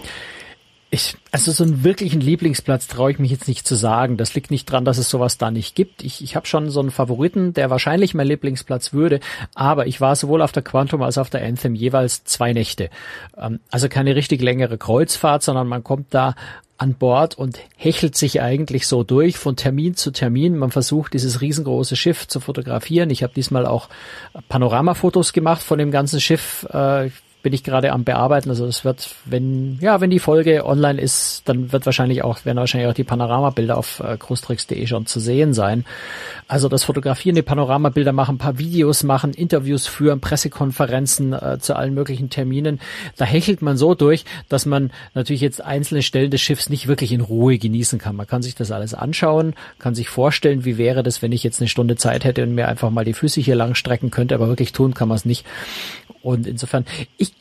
Ich, 0.94 1.16
also 1.30 1.52
so 1.52 1.64
einen 1.64 1.84
wirklichen 1.84 2.20
Lieblingsplatz 2.20 2.86
traue 2.86 3.10
ich 3.12 3.18
mich 3.18 3.30
jetzt 3.30 3.48
nicht 3.48 3.66
zu 3.66 3.76
sagen. 3.76 4.18
Das 4.18 4.34
liegt 4.34 4.50
nicht 4.50 4.66
dran, 4.66 4.84
dass 4.84 4.98
es 4.98 5.08
sowas 5.08 5.38
da 5.38 5.50
nicht 5.50 5.74
gibt. 5.74 6.04
Ich, 6.04 6.22
ich 6.22 6.36
habe 6.36 6.46
schon 6.46 6.68
so 6.68 6.80
einen 6.80 6.90
Favoriten, 6.90 7.54
der 7.54 7.70
wahrscheinlich 7.70 8.12
mein 8.12 8.26
Lieblingsplatz 8.26 8.92
würde, 8.92 9.20
aber 9.54 9.86
ich 9.86 10.02
war 10.02 10.14
sowohl 10.16 10.42
auf 10.42 10.52
der 10.52 10.62
Quantum 10.62 11.00
als 11.00 11.16
auch 11.16 11.22
auf 11.22 11.30
der 11.30 11.46
Anthem 11.46 11.74
jeweils 11.74 12.24
zwei 12.24 12.52
Nächte. 12.52 12.90
Ähm, 13.38 13.60
also 13.70 13.88
keine 13.88 14.14
richtig 14.14 14.42
längere 14.42 14.76
Kreuzfahrt, 14.76 15.42
sondern 15.42 15.66
man 15.66 15.82
kommt 15.82 16.08
da 16.10 16.34
an 16.82 16.94
Bord 16.94 17.38
und 17.38 17.60
hechelt 17.76 18.16
sich 18.16 18.42
eigentlich 18.42 18.86
so 18.88 19.04
durch 19.04 19.38
von 19.38 19.54
Termin 19.54 19.94
zu 19.94 20.10
Termin. 20.10 20.58
Man 20.58 20.72
versucht, 20.72 21.14
dieses 21.14 21.40
riesengroße 21.40 21.94
Schiff 21.94 22.26
zu 22.26 22.40
fotografieren. 22.40 23.08
Ich 23.10 23.22
habe 23.22 23.32
diesmal 23.32 23.66
auch 23.66 23.88
Panoramafotos 24.48 25.32
gemacht 25.32 25.62
von 25.62 25.78
dem 25.78 25.92
ganzen 25.92 26.20
Schiff. 26.20 26.66
Äh, 26.70 27.10
bin 27.42 27.52
ich 27.52 27.64
gerade 27.64 27.92
am 27.92 28.04
bearbeiten. 28.04 28.50
Also 28.50 28.66
es 28.66 28.84
wird, 28.84 29.14
wenn 29.24 29.78
ja, 29.80 30.00
wenn 30.00 30.10
die 30.10 30.18
Folge 30.18 30.64
online 30.64 31.00
ist, 31.00 31.42
dann 31.46 31.72
wird 31.72 31.86
wahrscheinlich 31.86 32.22
auch 32.22 32.44
werden 32.44 32.58
wahrscheinlich 32.58 32.88
auch 32.88 32.94
die 32.94 33.04
Panoramabilder 33.04 33.76
auf 33.76 34.00
äh, 34.00 34.16
cruistricks.de 34.16 34.86
schon 34.86 35.06
zu 35.06 35.20
sehen 35.20 35.52
sein. 35.52 35.84
Also 36.48 36.68
das 36.68 36.84
Fotografieren, 36.84 37.34
die 37.34 37.42
Panoramabilder 37.42 38.12
machen, 38.12 38.36
ein 38.36 38.38
paar 38.38 38.58
Videos 38.58 39.02
machen, 39.02 39.32
Interviews 39.32 39.86
führen, 39.86 40.20
Pressekonferenzen 40.20 41.32
äh, 41.32 41.58
zu 41.58 41.74
allen 41.74 41.94
möglichen 41.94 42.30
Terminen. 42.30 42.80
Da 43.16 43.24
hechelt 43.24 43.62
man 43.62 43.76
so 43.76 43.94
durch, 43.94 44.24
dass 44.48 44.66
man 44.66 44.90
natürlich 45.14 45.40
jetzt 45.40 45.62
einzelne 45.64 46.02
Stellen 46.02 46.30
des 46.30 46.40
Schiffs 46.40 46.68
nicht 46.68 46.88
wirklich 46.88 47.12
in 47.12 47.20
Ruhe 47.20 47.58
genießen 47.58 47.98
kann. 47.98 48.16
Man 48.16 48.26
kann 48.26 48.42
sich 48.42 48.54
das 48.54 48.70
alles 48.70 48.94
anschauen, 48.94 49.54
kann 49.78 49.94
sich 49.94 50.08
vorstellen, 50.08 50.64
wie 50.64 50.78
wäre 50.78 51.02
das, 51.02 51.22
wenn 51.22 51.32
ich 51.32 51.42
jetzt 51.42 51.60
eine 51.60 51.68
Stunde 51.68 51.96
Zeit 51.96 52.24
hätte 52.24 52.42
und 52.42 52.54
mir 52.54 52.68
einfach 52.68 52.90
mal 52.90 53.04
die 53.04 53.14
Füße 53.14 53.40
hier 53.40 53.56
lang 53.56 53.74
strecken 53.74 54.10
könnte, 54.10 54.34
aber 54.34 54.48
wirklich 54.48 54.72
tun 54.72 54.94
kann 54.94 55.08
man 55.08 55.16
es 55.16 55.24
nicht. 55.24 55.44
Und 56.22 56.46
insofern, 56.46 56.84
ich 57.18 57.31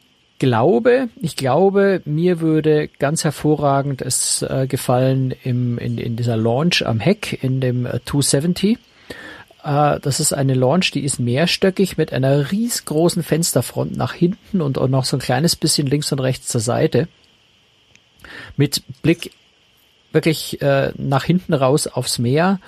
glaube, 0.41 1.09
ich 1.21 1.35
glaube, 1.35 2.01
mir 2.05 2.41
würde 2.41 2.87
ganz 2.87 3.23
hervorragend 3.23 4.01
es 4.01 4.41
äh, 4.41 4.65
gefallen 4.67 5.35
im, 5.43 5.77
in, 5.77 5.99
in 5.99 6.15
dieser 6.15 6.35
Launch 6.35 6.83
am 6.83 6.99
Heck, 6.99 7.43
in 7.43 7.61
dem 7.61 7.85
äh, 7.85 7.99
270. 8.03 8.79
Äh, 9.63 9.99
das 9.99 10.19
ist 10.19 10.33
eine 10.33 10.55
Launch, 10.55 10.89
die 10.89 11.01
ist 11.01 11.19
mehrstöckig 11.19 11.95
mit 11.95 12.11
einer 12.11 12.51
riesengroßen 12.51 13.21
Fensterfront 13.21 13.95
nach 13.95 14.13
hinten 14.15 14.61
und 14.61 14.79
auch 14.79 14.87
noch 14.87 15.05
so 15.05 15.15
ein 15.15 15.21
kleines 15.21 15.55
bisschen 15.55 15.85
links 15.85 16.11
und 16.11 16.19
rechts 16.19 16.47
zur 16.47 16.61
Seite. 16.61 17.07
Mit 18.57 18.81
Blick 19.03 19.33
wirklich 20.11 20.59
äh, 20.63 20.91
nach 20.97 21.23
hinten 21.23 21.53
raus 21.53 21.85
aufs 21.85 22.17
Meer, 22.17 22.59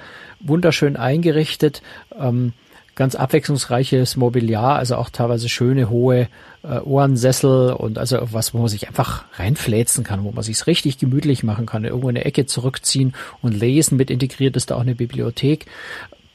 wunderschön 0.42 0.96
eingerichtet. 0.96 1.82
Ähm, 2.20 2.54
ganz 2.96 3.16
abwechslungsreiches 3.16 4.18
Mobiliar, 4.18 4.76
also 4.76 4.96
auch 4.96 5.10
teilweise 5.10 5.50
schöne 5.50 5.90
hohe 5.90 6.28
äh, 6.64 6.80
Ohrensessel 6.80 7.74
und 7.74 7.98
also 7.98 8.20
was, 8.32 8.54
wo 8.54 8.60
man 8.60 8.68
sich 8.68 8.88
einfach 8.88 9.26
reinfläzen 9.34 10.04
kann, 10.04 10.24
wo 10.24 10.32
man 10.32 10.44
sich's 10.44 10.68
richtig 10.68 11.00
gemütlich 11.00 11.44
machen 11.44 11.66
kann, 11.66 11.86
irgendwo 11.86 12.10
in 12.10 12.18
eine 12.18 12.26
Ecke 12.26 12.46
zurückziehen 12.46 13.14
und 13.42 13.54
lesen. 13.54 13.98
Mit 13.98 14.12
integriert 14.12 14.56
ist 14.56 14.70
da 14.70 14.76
auch 14.76 14.82
eine 14.82 14.96
Bibliothek. 14.96 15.66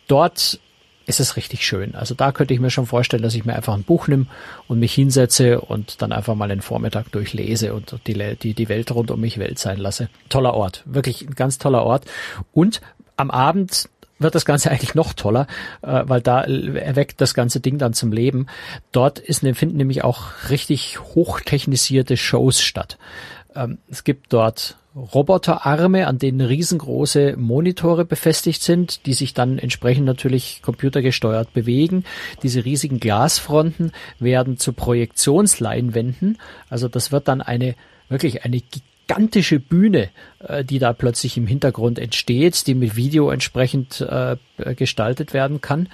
Dort 0.09 0.59
ist 1.07 1.21
es 1.21 1.37
richtig 1.37 1.66
schön. 1.66 1.94
Also 1.94 2.14
da 2.14 2.33
könnte 2.33 2.53
ich 2.53 2.61
mir 2.61 2.71
schon 2.71 2.85
vorstellen, 2.87 3.23
dass 3.23 3.35
ich 3.35 3.47
mir 3.47 3.55
einfach 3.55 3.75
ein 3.75 3.83
Buch 3.83 4.09
nehme 4.09 4.27
und 4.66 4.79
mich 4.79 4.92
hinsetze 4.92 5.61
und 5.61 6.03
dann 6.03 6.12
einfach 6.12 6.35
mal 6.35 6.49
den 6.49 6.61
Vormittag 6.61 7.11
durchlese 7.12 7.73
und 7.73 7.99
die, 8.07 8.37
die, 8.37 8.53
die 8.53 8.68
Welt 8.68 8.90
rund 8.92 9.11
um 9.11 9.21
mich 9.21 9.38
Welt 9.38 9.59
sein 9.59 9.79
lasse. 9.79 10.11
Toller 10.29 10.53
Ort, 10.53 10.83
wirklich 10.85 11.23
ein 11.23 11.35
ganz 11.35 11.57
toller 11.57 11.85
Ort. 11.85 12.05
Und 12.53 12.83
am 13.16 13.31
Abend 13.31 13.88
wird 14.18 14.35
das 14.35 14.44
Ganze 14.44 14.70
eigentlich 14.70 14.94
noch 14.94 15.12
toller, 15.12 15.46
äh, 15.83 16.02
weil 16.07 16.20
da 16.20 16.42
erweckt 16.42 17.20
das 17.20 17.35
ganze 17.35 17.61
Ding 17.61 17.78
dann 17.78 17.92
zum 17.92 18.12
Leben. 18.12 18.46
Dort 18.92 19.18
ist, 19.18 19.40
finden 19.54 19.76
nämlich 19.76 20.04
auch 20.04 20.50
richtig 20.50 20.98
hochtechnisierte 21.00 22.16
Shows 22.16 22.61
statt. 22.61 22.98
Ähm, 23.54 23.78
es 23.88 24.04
gibt 24.04 24.33
dort 24.33 24.76
Roboterarme, 24.96 26.07
an 26.07 26.18
denen 26.18 26.40
riesengroße 26.40 27.37
Monitore 27.37 28.04
befestigt 28.04 28.62
sind, 28.62 29.07
die 29.07 29.14
sich 29.14 29.33
dann 29.33 29.59
entsprechend 29.59 30.07
natürlich 30.07 30.61
computergesteuert 30.62 31.52
bewegen. 31.52 32.04
Diese 32.42 32.64
riesigen 32.64 32.98
Glasfronten 32.98 33.92
werden 34.18 34.59
zu 34.59 34.72
Projektionsleinwänden. 34.72 36.38
Also 36.68 36.88
das 36.88 37.12
wird 37.12 37.28
dann 37.28 37.42
eine 37.42 37.76
wirklich 38.09 38.44
eine 38.44 38.62
gigantische 39.09 39.59
Bühne, 39.59 40.11
äh, 40.47 40.64
die 40.64 40.79
da 40.79 40.92
plötzlich 40.92 41.37
im 41.37 41.47
Hintergrund 41.47 41.99
entsteht, 41.99 42.66
die 42.66 42.75
mit 42.75 42.94
Video 42.94 43.31
entsprechend 43.31 44.01
äh, 44.01 44.37
gestaltet 44.75 45.33
werden 45.33 45.61
kann. 45.61 45.88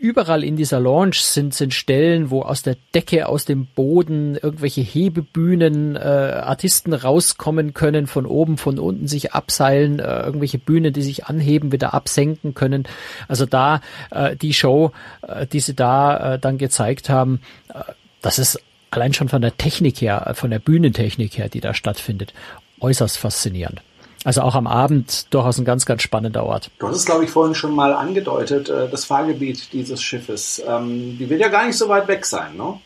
Überall 0.00 0.44
in 0.44 0.56
dieser 0.56 0.78
Launch 0.78 1.20
sind, 1.22 1.54
sind 1.54 1.74
Stellen, 1.74 2.30
wo 2.30 2.42
aus 2.42 2.62
der 2.62 2.76
Decke, 2.94 3.28
aus 3.28 3.44
dem 3.44 3.66
Boden 3.66 4.36
irgendwelche 4.36 4.80
Hebebühnen, 4.80 5.96
äh, 5.96 5.98
Artisten 5.98 6.94
rauskommen 6.94 7.74
können, 7.74 8.06
von 8.06 8.24
oben, 8.24 8.58
von 8.58 8.78
unten 8.78 9.08
sich 9.08 9.32
abseilen, 9.32 9.98
äh, 9.98 10.22
irgendwelche 10.22 10.58
Bühnen, 10.58 10.92
die 10.92 11.02
sich 11.02 11.26
anheben, 11.26 11.72
wieder 11.72 11.94
absenken 11.94 12.54
können. 12.54 12.84
Also 13.26 13.44
da 13.44 13.80
äh, 14.12 14.36
die 14.36 14.54
Show, 14.54 14.92
äh, 15.26 15.48
die 15.48 15.60
sie 15.60 15.74
da 15.74 16.34
äh, 16.34 16.38
dann 16.38 16.58
gezeigt 16.58 17.08
haben, 17.10 17.40
äh, 17.68 17.82
das 18.22 18.38
ist 18.38 18.60
allein 18.90 19.12
schon 19.12 19.28
von 19.28 19.42
der 19.42 19.56
Technik 19.56 20.00
her, 20.00 20.32
von 20.34 20.50
der 20.50 20.58
Bühnentechnik 20.58 21.38
her, 21.38 21.48
die 21.48 21.60
da 21.60 21.74
stattfindet, 21.74 22.32
äußerst 22.80 23.18
faszinierend. 23.18 23.82
Also 24.24 24.42
auch 24.42 24.54
am 24.54 24.66
Abend 24.66 25.32
durchaus 25.32 25.58
ein 25.58 25.64
ganz, 25.64 25.86
ganz 25.86 26.02
spannender 26.02 26.44
Ort. 26.44 26.70
Du 26.78 26.88
hast 26.88 26.96
es, 26.96 27.06
glaube 27.06 27.24
ich, 27.24 27.30
vorhin 27.30 27.54
schon 27.54 27.74
mal 27.74 27.92
angedeutet, 27.92 28.68
äh, 28.68 28.88
das 28.88 29.04
Fahrgebiet 29.04 29.72
dieses 29.72 30.02
Schiffes. 30.02 30.62
Ähm, 30.66 31.16
die 31.18 31.30
wird 31.30 31.40
ja 31.40 31.48
gar 31.48 31.66
nicht 31.66 31.78
so 31.78 31.88
weit 31.88 32.08
weg 32.08 32.26
sein, 32.26 32.56
ne? 32.56 32.80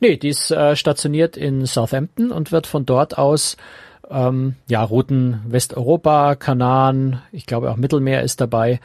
Nee, 0.00 0.16
die 0.16 0.28
ist 0.28 0.50
äh, 0.50 0.76
stationiert 0.76 1.36
in 1.36 1.64
Southampton 1.64 2.30
und 2.30 2.52
wird 2.52 2.66
von 2.66 2.84
dort 2.84 3.16
aus 3.16 3.56
ähm, 4.10 4.56
ja, 4.68 4.82
Routen 4.82 5.40
Westeuropa, 5.46 6.34
Kanaren, 6.34 7.22
ich 7.32 7.46
glaube 7.46 7.70
auch 7.70 7.76
Mittelmeer 7.76 8.22
ist 8.22 8.40
dabei. 8.40 8.80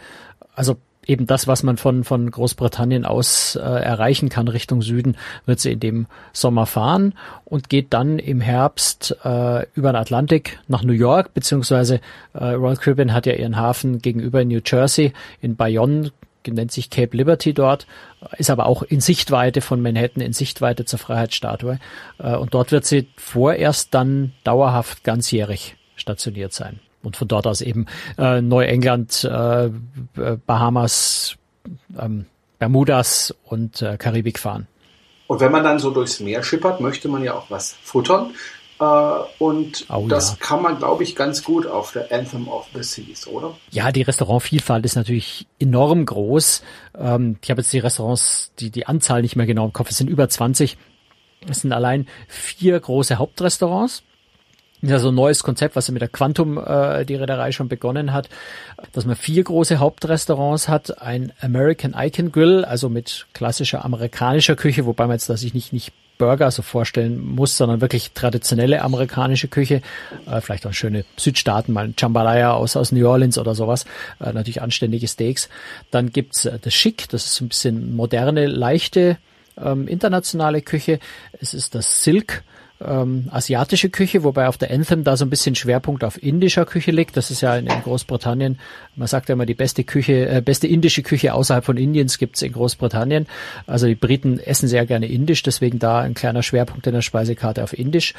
Also 0.56 0.78
eben 1.06 1.28
das, 1.28 1.48
was 1.48 1.64
man 1.64 1.78
von, 1.78 2.04
von 2.04 2.30
Großbritannien 2.30 3.06
aus 3.06 3.56
äh, 3.56 3.60
erreichen 3.62 4.30
kann 4.30 4.48
Richtung 4.48 4.82
Süden, 4.82 5.18
wird 5.46 5.60
sie 5.60 5.72
in 5.72 5.80
dem 5.80 6.08
Sommer 6.32 6.66
fahren 6.66 7.14
und 7.46 7.70
geht 7.70 7.94
dann 7.94 8.20
im 8.20 8.42
Herbst 8.42 9.18
äh, 9.24 9.66
über 9.74 9.92
den 9.92 9.98
Atlantik 9.98 10.60
nach 10.68 10.84
New 10.84 10.94
York, 10.94 11.34
beziehungsweise 11.34 12.00
äh, 12.34 12.46
Royal 12.46 12.78
Caribbean 12.78 13.14
hat 13.14 13.26
ja 13.26 13.34
ihren 13.34 13.58
Hafen 13.58 14.00
gegenüber 14.00 14.42
in 14.42 14.50
New 14.50 14.62
Jersey, 14.66 15.14
in 15.42 15.56
Bayonne 15.56 16.12
nennt 16.52 16.74
sich 16.74 16.90
Cape 16.90 17.16
Liberty 17.16 17.54
dort, 17.54 17.88
ist 18.38 18.50
aber 18.50 18.66
auch 18.66 18.84
in 18.84 19.00
Sichtweite 19.00 19.62
von 19.62 19.82
Manhattan, 19.82 20.22
in 20.22 20.34
Sichtweite 20.34 20.84
zur 20.84 21.00
Freiheitsstatue. 21.00 21.80
Äh, 22.20 22.36
und 22.36 22.54
dort 22.54 22.72
wird 22.72 22.86
sie 22.86 23.08
vorerst 23.16 23.94
dann 23.94 24.34
dauerhaft 24.44 25.04
ganzjährig 25.06 25.78
stationiert 25.96 26.52
sein 26.52 26.80
und 27.04 27.18
von 27.18 27.28
dort 27.28 27.48
aus 27.48 27.62
eben 27.62 27.86
äh, 28.18 28.42
Neuengland, 28.42 29.24
äh, 29.24 29.70
Bahamas, 30.46 31.36
ähm, 32.00 32.26
Bermudas 32.60 33.36
und 33.44 33.82
äh, 33.82 33.98
Karibik 33.98 34.40
fahren. 34.40 34.68
Und 35.28 35.40
wenn 35.40 35.52
man 35.52 35.64
dann 35.64 35.80
so 35.80 35.92
durchs 35.92 36.20
Meer 36.20 36.44
schippert, 36.44 36.80
möchte 36.80 37.08
man 37.08 37.24
ja 37.24 37.34
auch 37.34 37.50
was 37.50 37.76
futtern. 37.84 38.32
Äh, 38.80 38.84
und 39.40 39.86
oh, 39.90 40.08
das 40.08 40.32
ja. 40.32 40.38
kann 40.40 40.62
man, 40.62 40.78
glaube 40.78 41.04
ich, 41.04 41.16
ganz 41.16 41.44
gut 41.44 41.68
auf 41.68 41.92
der 41.92 42.12
Anthem 42.12 42.48
of 42.48 42.68
the 42.74 42.84
Seas, 42.84 43.28
oder? 43.28 43.56
Ja, 43.72 43.92
die 43.92 44.02
Restaurantvielfalt 44.02 44.86
ist 44.86 44.96
natürlich 44.96 45.48
enorm 45.60 46.06
groß. 46.06 46.64
Ähm, 46.98 47.38
ich 47.42 47.50
habe 47.50 47.62
jetzt 47.62 47.74
die 47.74 47.80
Restaurants, 47.80 48.52
die, 48.60 48.70
die 48.70 48.88
Anzahl 48.88 49.22
nicht 49.22 49.36
mehr 49.36 49.46
genau 49.46 49.66
im 49.66 49.74
Kopf. 49.74 49.90
Es 49.90 49.98
sind 49.98 50.10
über 50.10 50.28
20. 50.28 50.78
Es 51.50 51.62
sind 51.62 51.74
allein 51.74 52.08
vier 52.28 52.80
große 52.80 53.18
Hauptrestaurants 53.18 54.04
ist 54.84 54.92
ja 54.92 55.00
so 55.00 55.10
ein 55.10 55.16
neues 55.16 55.44
Konzept, 55.44 55.76
was 55.76 55.88
ja 55.88 55.94
mit 55.94 56.02
der 56.02 56.10
Quantum 56.10 56.58
äh, 56.58 57.06
die 57.06 57.16
Reederei 57.16 57.52
schon 57.52 57.70
begonnen 57.70 58.14
hat, 58.14 58.30
dass 58.92 59.06
man 59.06 59.16
vier 59.16 59.44
große 59.44 59.80
Hauptrestaurants 59.80 60.68
hat, 60.68 61.02
ein 61.02 61.32
American 61.42 61.96
Icon 61.98 62.32
Grill, 62.32 62.66
also 62.66 62.90
mit 62.90 63.28
klassischer 63.34 63.86
amerikanischer 63.86 64.56
Küche, 64.56 64.86
wobei 64.86 65.06
man 65.06 65.16
jetzt 65.16 65.30
da 65.30 65.38
sich 65.38 65.54
nicht 65.54 65.74
nicht 65.74 65.94
Burger 66.18 66.52
so 66.52 66.62
vorstellen 66.62 67.20
muss, 67.20 67.58
sondern 67.58 67.82
wirklich 67.82 68.12
traditionelle 68.12 68.82
amerikanische 68.82 69.48
Küche, 69.48 69.82
äh, 70.28 70.42
vielleicht 70.42 70.68
auch 70.68 70.74
schöne 70.74 71.06
Südstaaten, 71.18 71.74
mal 71.74 71.86
ein 71.86 71.96
Jambalaya 71.98 72.54
aus, 72.54 72.76
aus 72.76 72.92
New 72.92 73.08
Orleans 73.08 73.38
oder 73.38 73.56
sowas, 73.56 73.86
äh, 74.20 74.32
natürlich 74.32 74.62
anständige 74.62 75.08
Steaks. 75.08 75.50
Dann 75.92 76.12
gibt's 76.12 76.46
äh, 76.46 76.60
das 76.62 76.74
Schick, 76.74 77.10
das 77.10 77.26
ist 77.26 77.42
ein 77.42 77.50
bisschen 77.50 77.96
moderne, 77.96 78.48
leichte 78.48 79.18
ähm, 79.58 79.88
internationale 79.88 80.62
Küche. 80.62 81.00
Es 81.40 81.54
ist 81.54 81.76
das 81.76 82.04
Silk, 82.04 82.44
ähm, 82.88 83.28
asiatische 83.32 83.90
Küche, 83.90 84.24
wobei 84.24 84.48
auf 84.48 84.58
der 84.58 84.72
Anthem 84.72 85.04
da 85.04 85.18
so 85.18 85.26
ein 85.26 85.30
bisschen 85.30 85.56
Schwerpunkt 85.56 86.04
auf 86.04 86.22
indischer 86.22 86.66
Küche 86.66 86.92
liegt. 86.92 87.18
Das 87.18 87.32
ist 87.32 87.42
ja 87.42 87.56
in, 87.56 87.68
in 87.68 87.82
Großbritannien, 87.82 88.60
man 88.96 89.08
sagt 89.08 89.30
ja 89.30 89.34
immer, 89.34 89.46
die 89.46 89.54
beste 89.54 89.84
Küche, 89.84 90.28
äh, 90.28 90.42
beste 90.42 90.68
indische 90.68 91.04
Küche 91.04 91.34
außerhalb 91.34 91.66
von 91.66 91.78
Indiens 91.78 92.18
gibt's 92.18 92.42
in 92.42 92.54
Großbritannien. 92.54 93.28
Also 93.68 93.88
die 93.88 93.96
Briten 93.96 94.40
essen 94.40 94.68
sehr 94.68 94.86
gerne 94.86 95.08
indisch, 95.08 95.44
deswegen 95.44 95.80
da 95.80 96.02
ein 96.02 96.14
kleiner 96.14 96.44
Schwerpunkt 96.44 96.88
in 96.88 96.94
der 96.94 97.02
Speisekarte 97.02 97.64
auf 97.64 97.78
indisch. 97.78 98.14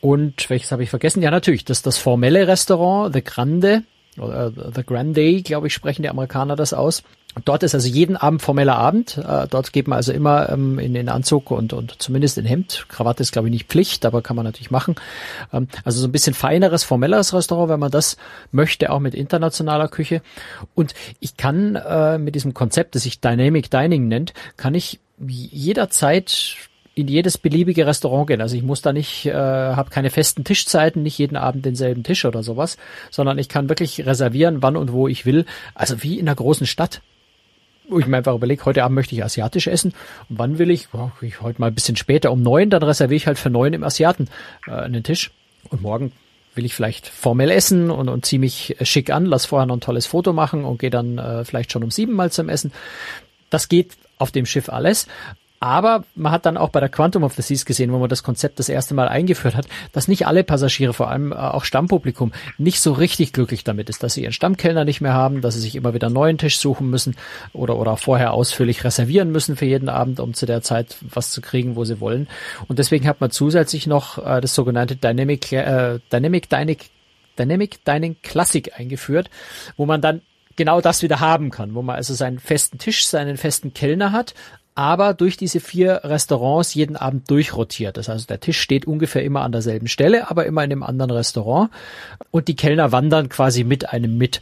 Und 0.00 0.50
welches 0.50 0.70
habe 0.70 0.82
ich 0.82 0.90
vergessen? 0.90 1.22
Ja, 1.22 1.30
natürlich, 1.30 1.64
das 1.64 1.80
das 1.80 1.96
formelle 1.96 2.46
Restaurant, 2.46 3.14
The 3.14 3.24
Grande, 3.24 3.84
oder 4.18 4.52
The 4.74 4.84
Grande, 4.84 5.42
glaube 5.42 5.66
ich, 5.66 5.74
sprechen 5.74 6.02
die 6.02 6.08
Amerikaner 6.08 6.56
das 6.56 6.72
aus. 6.72 7.02
Dort 7.44 7.64
ist 7.64 7.74
also 7.74 7.88
jeden 7.88 8.16
Abend 8.16 8.42
formeller 8.42 8.76
Abend. 8.76 9.18
Äh, 9.18 9.48
dort 9.48 9.72
geht 9.72 9.88
man 9.88 9.96
also 9.96 10.12
immer 10.12 10.48
ähm, 10.50 10.78
in 10.78 10.94
den 10.94 11.08
Anzug 11.08 11.50
und, 11.50 11.72
und 11.72 12.00
zumindest 12.00 12.38
in 12.38 12.44
Hemd. 12.44 12.86
Krawatte 12.88 13.22
ist, 13.22 13.32
glaube 13.32 13.48
ich, 13.48 13.52
nicht 13.52 13.66
Pflicht, 13.66 14.06
aber 14.06 14.22
kann 14.22 14.36
man 14.36 14.44
natürlich 14.44 14.70
machen. 14.70 14.94
Ähm, 15.52 15.66
also 15.82 16.00
so 16.00 16.06
ein 16.06 16.12
bisschen 16.12 16.34
feineres, 16.34 16.84
formelleres 16.84 17.34
Restaurant, 17.34 17.70
wenn 17.70 17.80
man 17.80 17.90
das 17.90 18.16
möchte, 18.52 18.90
auch 18.90 19.00
mit 19.00 19.14
internationaler 19.14 19.88
Küche. 19.88 20.22
Und 20.74 20.94
ich 21.18 21.36
kann 21.36 21.74
äh, 21.74 22.18
mit 22.18 22.36
diesem 22.36 22.54
Konzept, 22.54 22.94
das 22.94 23.02
sich 23.02 23.20
Dynamic 23.20 23.68
Dining 23.68 24.06
nennt, 24.06 24.32
kann 24.56 24.74
ich 24.74 25.00
jederzeit 25.18 26.56
in 26.94 27.08
jedes 27.08 27.38
beliebige 27.38 27.86
Restaurant 27.86 28.28
gehen. 28.28 28.40
Also 28.40 28.56
ich 28.56 28.62
muss 28.62 28.82
da 28.82 28.92
nicht, 28.92 29.26
äh, 29.26 29.32
habe 29.32 29.90
keine 29.90 30.10
festen 30.10 30.44
Tischzeiten, 30.44 31.02
nicht 31.02 31.18
jeden 31.18 31.36
Abend 31.36 31.64
denselben 31.64 32.04
Tisch 32.04 32.24
oder 32.24 32.42
sowas, 32.42 32.76
sondern 33.10 33.38
ich 33.38 33.48
kann 33.48 33.68
wirklich 33.68 34.06
reservieren, 34.06 34.62
wann 34.62 34.76
und 34.76 34.92
wo 34.92 35.08
ich 35.08 35.26
will. 35.26 35.44
Also 35.74 36.02
wie 36.02 36.18
in 36.18 36.28
einer 36.28 36.36
großen 36.36 36.66
Stadt 36.66 37.00
wo 37.88 37.98
ich 37.98 38.06
mir 38.06 38.16
einfach 38.16 38.34
überlege, 38.34 38.64
heute 38.64 38.82
Abend 38.82 38.94
möchte 38.94 39.14
ich 39.14 39.22
asiatisch 39.22 39.66
essen. 39.66 39.92
Und 40.30 40.38
wann 40.38 40.58
will 40.58 40.70
ich? 40.70 40.88
Oh, 40.94 41.10
ich 41.20 41.42
heute 41.42 41.60
mal 41.60 41.66
ein 41.66 41.74
bisschen 41.74 41.96
später 41.96 42.32
um 42.32 42.42
neun, 42.42 42.70
dann 42.70 42.82
reserviere 42.82 43.16
ich 43.16 43.26
halt 43.26 43.38
für 43.38 43.50
neun 43.50 43.74
im 43.74 43.84
Asiaten 43.84 44.28
äh, 44.66 44.70
einen 44.70 45.02
Tisch. 45.02 45.32
Und 45.68 45.82
morgen 45.82 46.12
will 46.54 46.64
ich 46.64 46.74
vielleicht 46.74 47.08
formell 47.08 47.50
essen 47.50 47.90
und, 47.90 48.08
und 48.08 48.24
ziehe 48.24 48.40
mich 48.40 48.76
schick 48.82 49.10
an, 49.10 49.26
lass 49.26 49.46
vorher 49.46 49.66
noch 49.66 49.76
ein 49.76 49.80
tolles 49.80 50.06
Foto 50.06 50.32
machen 50.32 50.64
und 50.64 50.78
gehe 50.78 50.90
dann 50.90 51.18
äh, 51.18 51.44
vielleicht 51.44 51.72
schon 51.72 51.84
um 51.84 51.90
sieben 51.90 52.14
mal 52.14 52.30
zum 52.30 52.48
Essen. 52.48 52.72
Das 53.50 53.68
geht 53.68 53.92
auf 54.18 54.30
dem 54.30 54.46
Schiff 54.46 54.68
alles. 54.68 55.06
Aber 55.64 56.04
man 56.14 56.30
hat 56.30 56.44
dann 56.44 56.58
auch 56.58 56.68
bei 56.68 56.80
der 56.80 56.90
Quantum 56.90 57.22
of 57.22 57.32
the 57.32 57.40
Seas 57.40 57.64
gesehen, 57.64 57.90
wo 57.90 57.96
man 57.96 58.10
das 58.10 58.22
Konzept 58.22 58.58
das 58.58 58.68
erste 58.68 58.92
Mal 58.92 59.08
eingeführt 59.08 59.54
hat, 59.54 59.66
dass 59.92 60.08
nicht 60.08 60.26
alle 60.26 60.44
Passagiere, 60.44 60.92
vor 60.92 61.08
allem 61.08 61.32
äh, 61.32 61.36
auch 61.36 61.64
Stammpublikum, 61.64 62.32
nicht 62.58 62.82
so 62.82 62.92
richtig 62.92 63.32
glücklich 63.32 63.64
damit 63.64 63.88
ist, 63.88 64.02
dass 64.02 64.12
sie 64.12 64.24
ihren 64.24 64.34
Stammkellner 64.34 64.84
nicht 64.84 65.00
mehr 65.00 65.14
haben, 65.14 65.40
dass 65.40 65.54
sie 65.54 65.62
sich 65.62 65.74
immer 65.74 65.94
wieder 65.94 66.08
einen 66.08 66.16
neuen 66.16 66.36
Tisch 66.36 66.58
suchen 66.58 66.90
müssen 66.90 67.16
oder, 67.54 67.78
oder 67.78 67.96
vorher 67.96 68.34
ausführlich 68.34 68.84
reservieren 68.84 69.32
müssen 69.32 69.56
für 69.56 69.64
jeden 69.64 69.88
Abend, 69.88 70.20
um 70.20 70.34
zu 70.34 70.44
der 70.44 70.60
Zeit 70.60 70.98
was 71.00 71.30
zu 71.30 71.40
kriegen, 71.40 71.76
wo 71.76 71.84
sie 71.86 71.98
wollen. 71.98 72.28
Und 72.68 72.78
deswegen 72.78 73.08
hat 73.08 73.22
man 73.22 73.30
zusätzlich 73.30 73.86
noch 73.86 74.18
äh, 74.18 74.42
das 74.42 74.54
sogenannte 74.54 74.96
Dynamic, 74.96 75.50
äh, 75.50 75.98
Dynamic 76.12 76.50
Dining, 76.50 76.76
Dynamic 77.38 77.82
Dining 77.86 78.16
Classic 78.22 78.70
eingeführt, 78.78 79.30
wo 79.78 79.86
man 79.86 80.02
dann 80.02 80.20
genau 80.56 80.82
das 80.82 81.02
wieder 81.02 81.20
haben 81.20 81.50
kann, 81.50 81.74
wo 81.74 81.80
man 81.80 81.96
also 81.96 82.12
seinen 82.12 82.38
festen 82.38 82.76
Tisch, 82.76 83.06
seinen 83.06 83.38
festen 83.38 83.72
Kellner 83.72 84.12
hat, 84.12 84.34
aber 84.74 85.14
durch 85.14 85.36
diese 85.36 85.60
vier 85.60 86.00
Restaurants 86.02 86.74
jeden 86.74 86.96
Abend 86.96 87.30
durchrotiert. 87.30 87.96
Das 87.96 88.08
heißt, 88.08 88.28
der 88.28 88.40
Tisch 88.40 88.60
steht 88.60 88.86
ungefähr 88.86 89.22
immer 89.22 89.42
an 89.42 89.52
derselben 89.52 89.86
Stelle, 89.86 90.30
aber 90.30 90.46
immer 90.46 90.64
in 90.64 90.72
einem 90.72 90.82
anderen 90.82 91.12
Restaurant 91.12 91.70
und 92.30 92.48
die 92.48 92.56
Kellner 92.56 92.90
wandern 92.90 93.28
quasi 93.28 93.64
mit 93.64 93.90
einem 93.90 94.16
mit. 94.16 94.40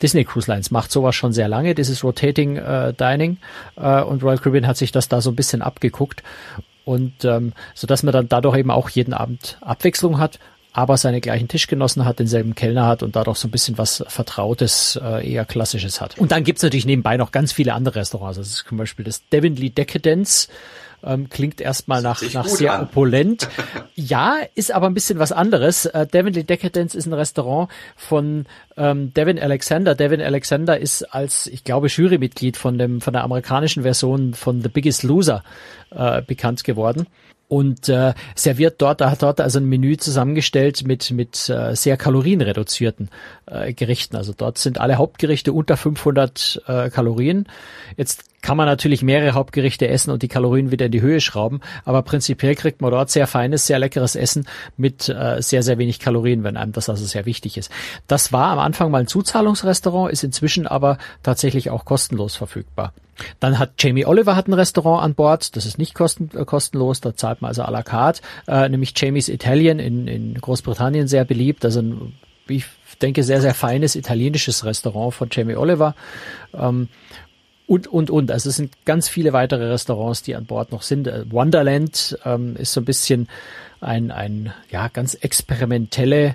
Disney 0.00 0.24
Cruise 0.24 0.50
Lines 0.50 0.72
macht 0.72 0.90
sowas 0.90 1.14
schon 1.14 1.32
sehr 1.32 1.46
lange, 1.46 1.76
dieses 1.76 2.02
Rotating 2.02 2.56
äh, 2.56 2.92
Dining 2.92 3.36
äh, 3.76 4.02
und 4.02 4.24
Royal 4.24 4.38
Caribbean 4.38 4.66
hat 4.66 4.76
sich 4.76 4.90
das 4.90 5.08
da 5.08 5.20
so 5.20 5.30
ein 5.30 5.36
bisschen 5.36 5.62
abgeguckt 5.62 6.24
und 6.84 7.24
ähm, 7.24 7.52
so 7.74 7.86
dass 7.86 8.02
man 8.02 8.12
dann 8.12 8.28
dadurch 8.28 8.58
eben 8.58 8.72
auch 8.72 8.88
jeden 8.88 9.14
Abend 9.14 9.58
Abwechslung 9.60 10.18
hat 10.18 10.40
aber 10.72 10.96
seine 10.96 11.20
gleichen 11.20 11.48
Tischgenossen 11.48 12.04
hat, 12.04 12.18
denselben 12.18 12.54
Kellner 12.54 12.86
hat 12.86 13.02
und 13.02 13.14
dadurch 13.14 13.36
so 13.36 13.48
ein 13.48 13.50
bisschen 13.50 13.76
was 13.78 14.04
Vertrautes, 14.08 14.98
äh, 15.02 15.30
eher 15.30 15.44
Klassisches 15.44 16.00
hat. 16.00 16.18
Und 16.18 16.32
dann 16.32 16.44
gibt's 16.44 16.62
natürlich 16.62 16.86
nebenbei 16.86 17.16
noch 17.16 17.30
ganz 17.30 17.52
viele 17.52 17.74
andere 17.74 17.96
Restaurants. 17.96 18.38
Das 18.38 18.48
ist 18.48 18.64
zum 18.66 18.78
Beispiel 18.78 19.04
das 19.04 19.28
Devonly 19.28 19.70
Decadence. 19.70 20.48
Ähm, 21.04 21.28
klingt 21.28 21.60
erstmal 21.60 22.00
nach, 22.00 22.22
nach 22.32 22.46
sehr 22.46 22.74
an. 22.74 22.82
opulent. 22.82 23.48
ja, 23.96 24.36
ist 24.54 24.72
aber 24.72 24.86
ein 24.86 24.94
bisschen 24.94 25.18
was 25.18 25.32
anderes. 25.32 25.84
Äh, 25.84 26.06
Devonly 26.06 26.44
Decadence 26.44 26.94
ist 26.94 27.06
ein 27.06 27.12
Restaurant 27.12 27.70
von 27.96 28.46
ähm, 28.76 29.12
Devin 29.12 29.38
Alexander. 29.38 29.96
Devin 29.96 30.22
Alexander 30.22 30.78
ist 30.78 31.02
als, 31.02 31.48
ich 31.48 31.64
glaube, 31.64 31.88
Jurymitglied 31.88 32.56
von 32.56 32.78
dem 32.78 33.00
von 33.00 33.12
der 33.12 33.24
amerikanischen 33.24 33.82
Version 33.82 34.32
von 34.32 34.62
The 34.62 34.68
Biggest 34.68 35.02
Loser 35.02 35.42
äh, 35.90 36.22
bekannt 36.22 36.62
geworden 36.62 37.08
und 37.52 37.90
äh, 37.90 38.14
serviert 38.34 38.80
dort, 38.80 39.02
da 39.02 39.10
hat 39.10 39.22
dort 39.22 39.38
also 39.38 39.58
ein 39.58 39.66
Menü 39.66 39.98
zusammengestellt 39.98 40.86
mit 40.86 41.10
mit 41.10 41.50
äh, 41.50 41.76
sehr 41.76 41.98
kalorienreduzierten 41.98 43.10
äh, 43.44 43.74
Gerichten. 43.74 44.16
Also 44.16 44.32
dort 44.34 44.56
sind 44.56 44.80
alle 44.80 44.96
Hauptgerichte 44.96 45.52
unter 45.52 45.76
500 45.76 46.62
äh, 46.66 46.88
Kalorien. 46.88 47.46
Jetzt 47.98 48.24
kann 48.40 48.56
man 48.56 48.64
natürlich 48.64 49.02
mehrere 49.02 49.32
Hauptgerichte 49.32 49.86
essen 49.86 50.10
und 50.10 50.22
die 50.22 50.28
Kalorien 50.28 50.70
wieder 50.70 50.86
in 50.86 50.92
die 50.92 51.02
Höhe 51.02 51.20
schrauben, 51.20 51.60
aber 51.84 52.00
prinzipiell 52.00 52.54
kriegt 52.54 52.80
man 52.80 52.90
dort 52.90 53.10
sehr 53.10 53.26
feines, 53.26 53.66
sehr 53.66 53.78
leckeres 53.78 54.16
Essen 54.16 54.48
mit 54.78 55.10
äh, 55.10 55.42
sehr, 55.42 55.62
sehr 55.62 55.76
wenig 55.76 55.98
Kalorien, 55.98 56.44
wenn 56.44 56.56
einem 56.56 56.72
das 56.72 56.88
also 56.88 57.04
sehr 57.04 57.26
wichtig 57.26 57.58
ist. 57.58 57.70
Das 58.06 58.32
war 58.32 58.46
am 58.46 58.60
Anfang 58.60 58.90
mal 58.90 59.02
ein 59.02 59.06
Zuzahlungsrestaurant, 59.08 60.10
ist 60.10 60.24
inzwischen 60.24 60.66
aber 60.66 60.96
tatsächlich 61.22 61.68
auch 61.68 61.84
kostenlos 61.84 62.34
verfügbar. 62.34 62.94
Dann 63.40 63.58
hat 63.58 63.72
Jamie 63.78 64.06
Oliver 64.06 64.36
hat 64.36 64.48
ein 64.48 64.52
Restaurant 64.52 65.02
an 65.02 65.14
Bord, 65.14 65.56
das 65.56 65.66
ist 65.66 65.78
nicht 65.78 65.94
kosten, 65.94 66.30
äh, 66.36 66.44
kostenlos, 66.44 67.00
da 67.00 67.14
zahlt 67.14 67.42
man 67.42 67.48
also 67.48 67.62
à 67.62 67.70
la 67.70 67.82
carte, 67.82 68.22
äh, 68.46 68.68
nämlich 68.68 68.94
Jamie's 68.96 69.28
Italian 69.28 69.78
in, 69.78 70.08
in 70.08 70.34
Großbritannien 70.34 71.08
sehr 71.08 71.24
beliebt, 71.24 71.64
also 71.64 71.80
ein, 71.80 72.14
ich 72.48 72.64
denke, 73.00 73.22
sehr, 73.22 73.40
sehr 73.40 73.54
feines 73.54 73.96
italienisches 73.96 74.64
Restaurant 74.64 75.14
von 75.14 75.28
Jamie 75.30 75.56
Oliver. 75.56 75.94
Ähm, 76.54 76.88
und, 77.66 77.86
und, 77.86 78.10
und. 78.10 78.30
Also 78.30 78.50
es 78.50 78.56
sind 78.56 78.84
ganz 78.84 79.08
viele 79.08 79.32
weitere 79.32 79.70
Restaurants, 79.70 80.22
die 80.22 80.34
an 80.34 80.44
Bord 80.44 80.72
noch 80.72 80.82
sind. 80.82 81.06
Äh, 81.06 81.30
Wonderland 81.30 82.18
ähm, 82.24 82.56
ist 82.56 82.72
so 82.72 82.80
ein 82.80 82.84
bisschen 82.84 83.28
ein, 83.80 84.10
ein 84.10 84.52
ja, 84.70 84.88
ganz 84.88 85.14
experimentelle, 85.14 86.34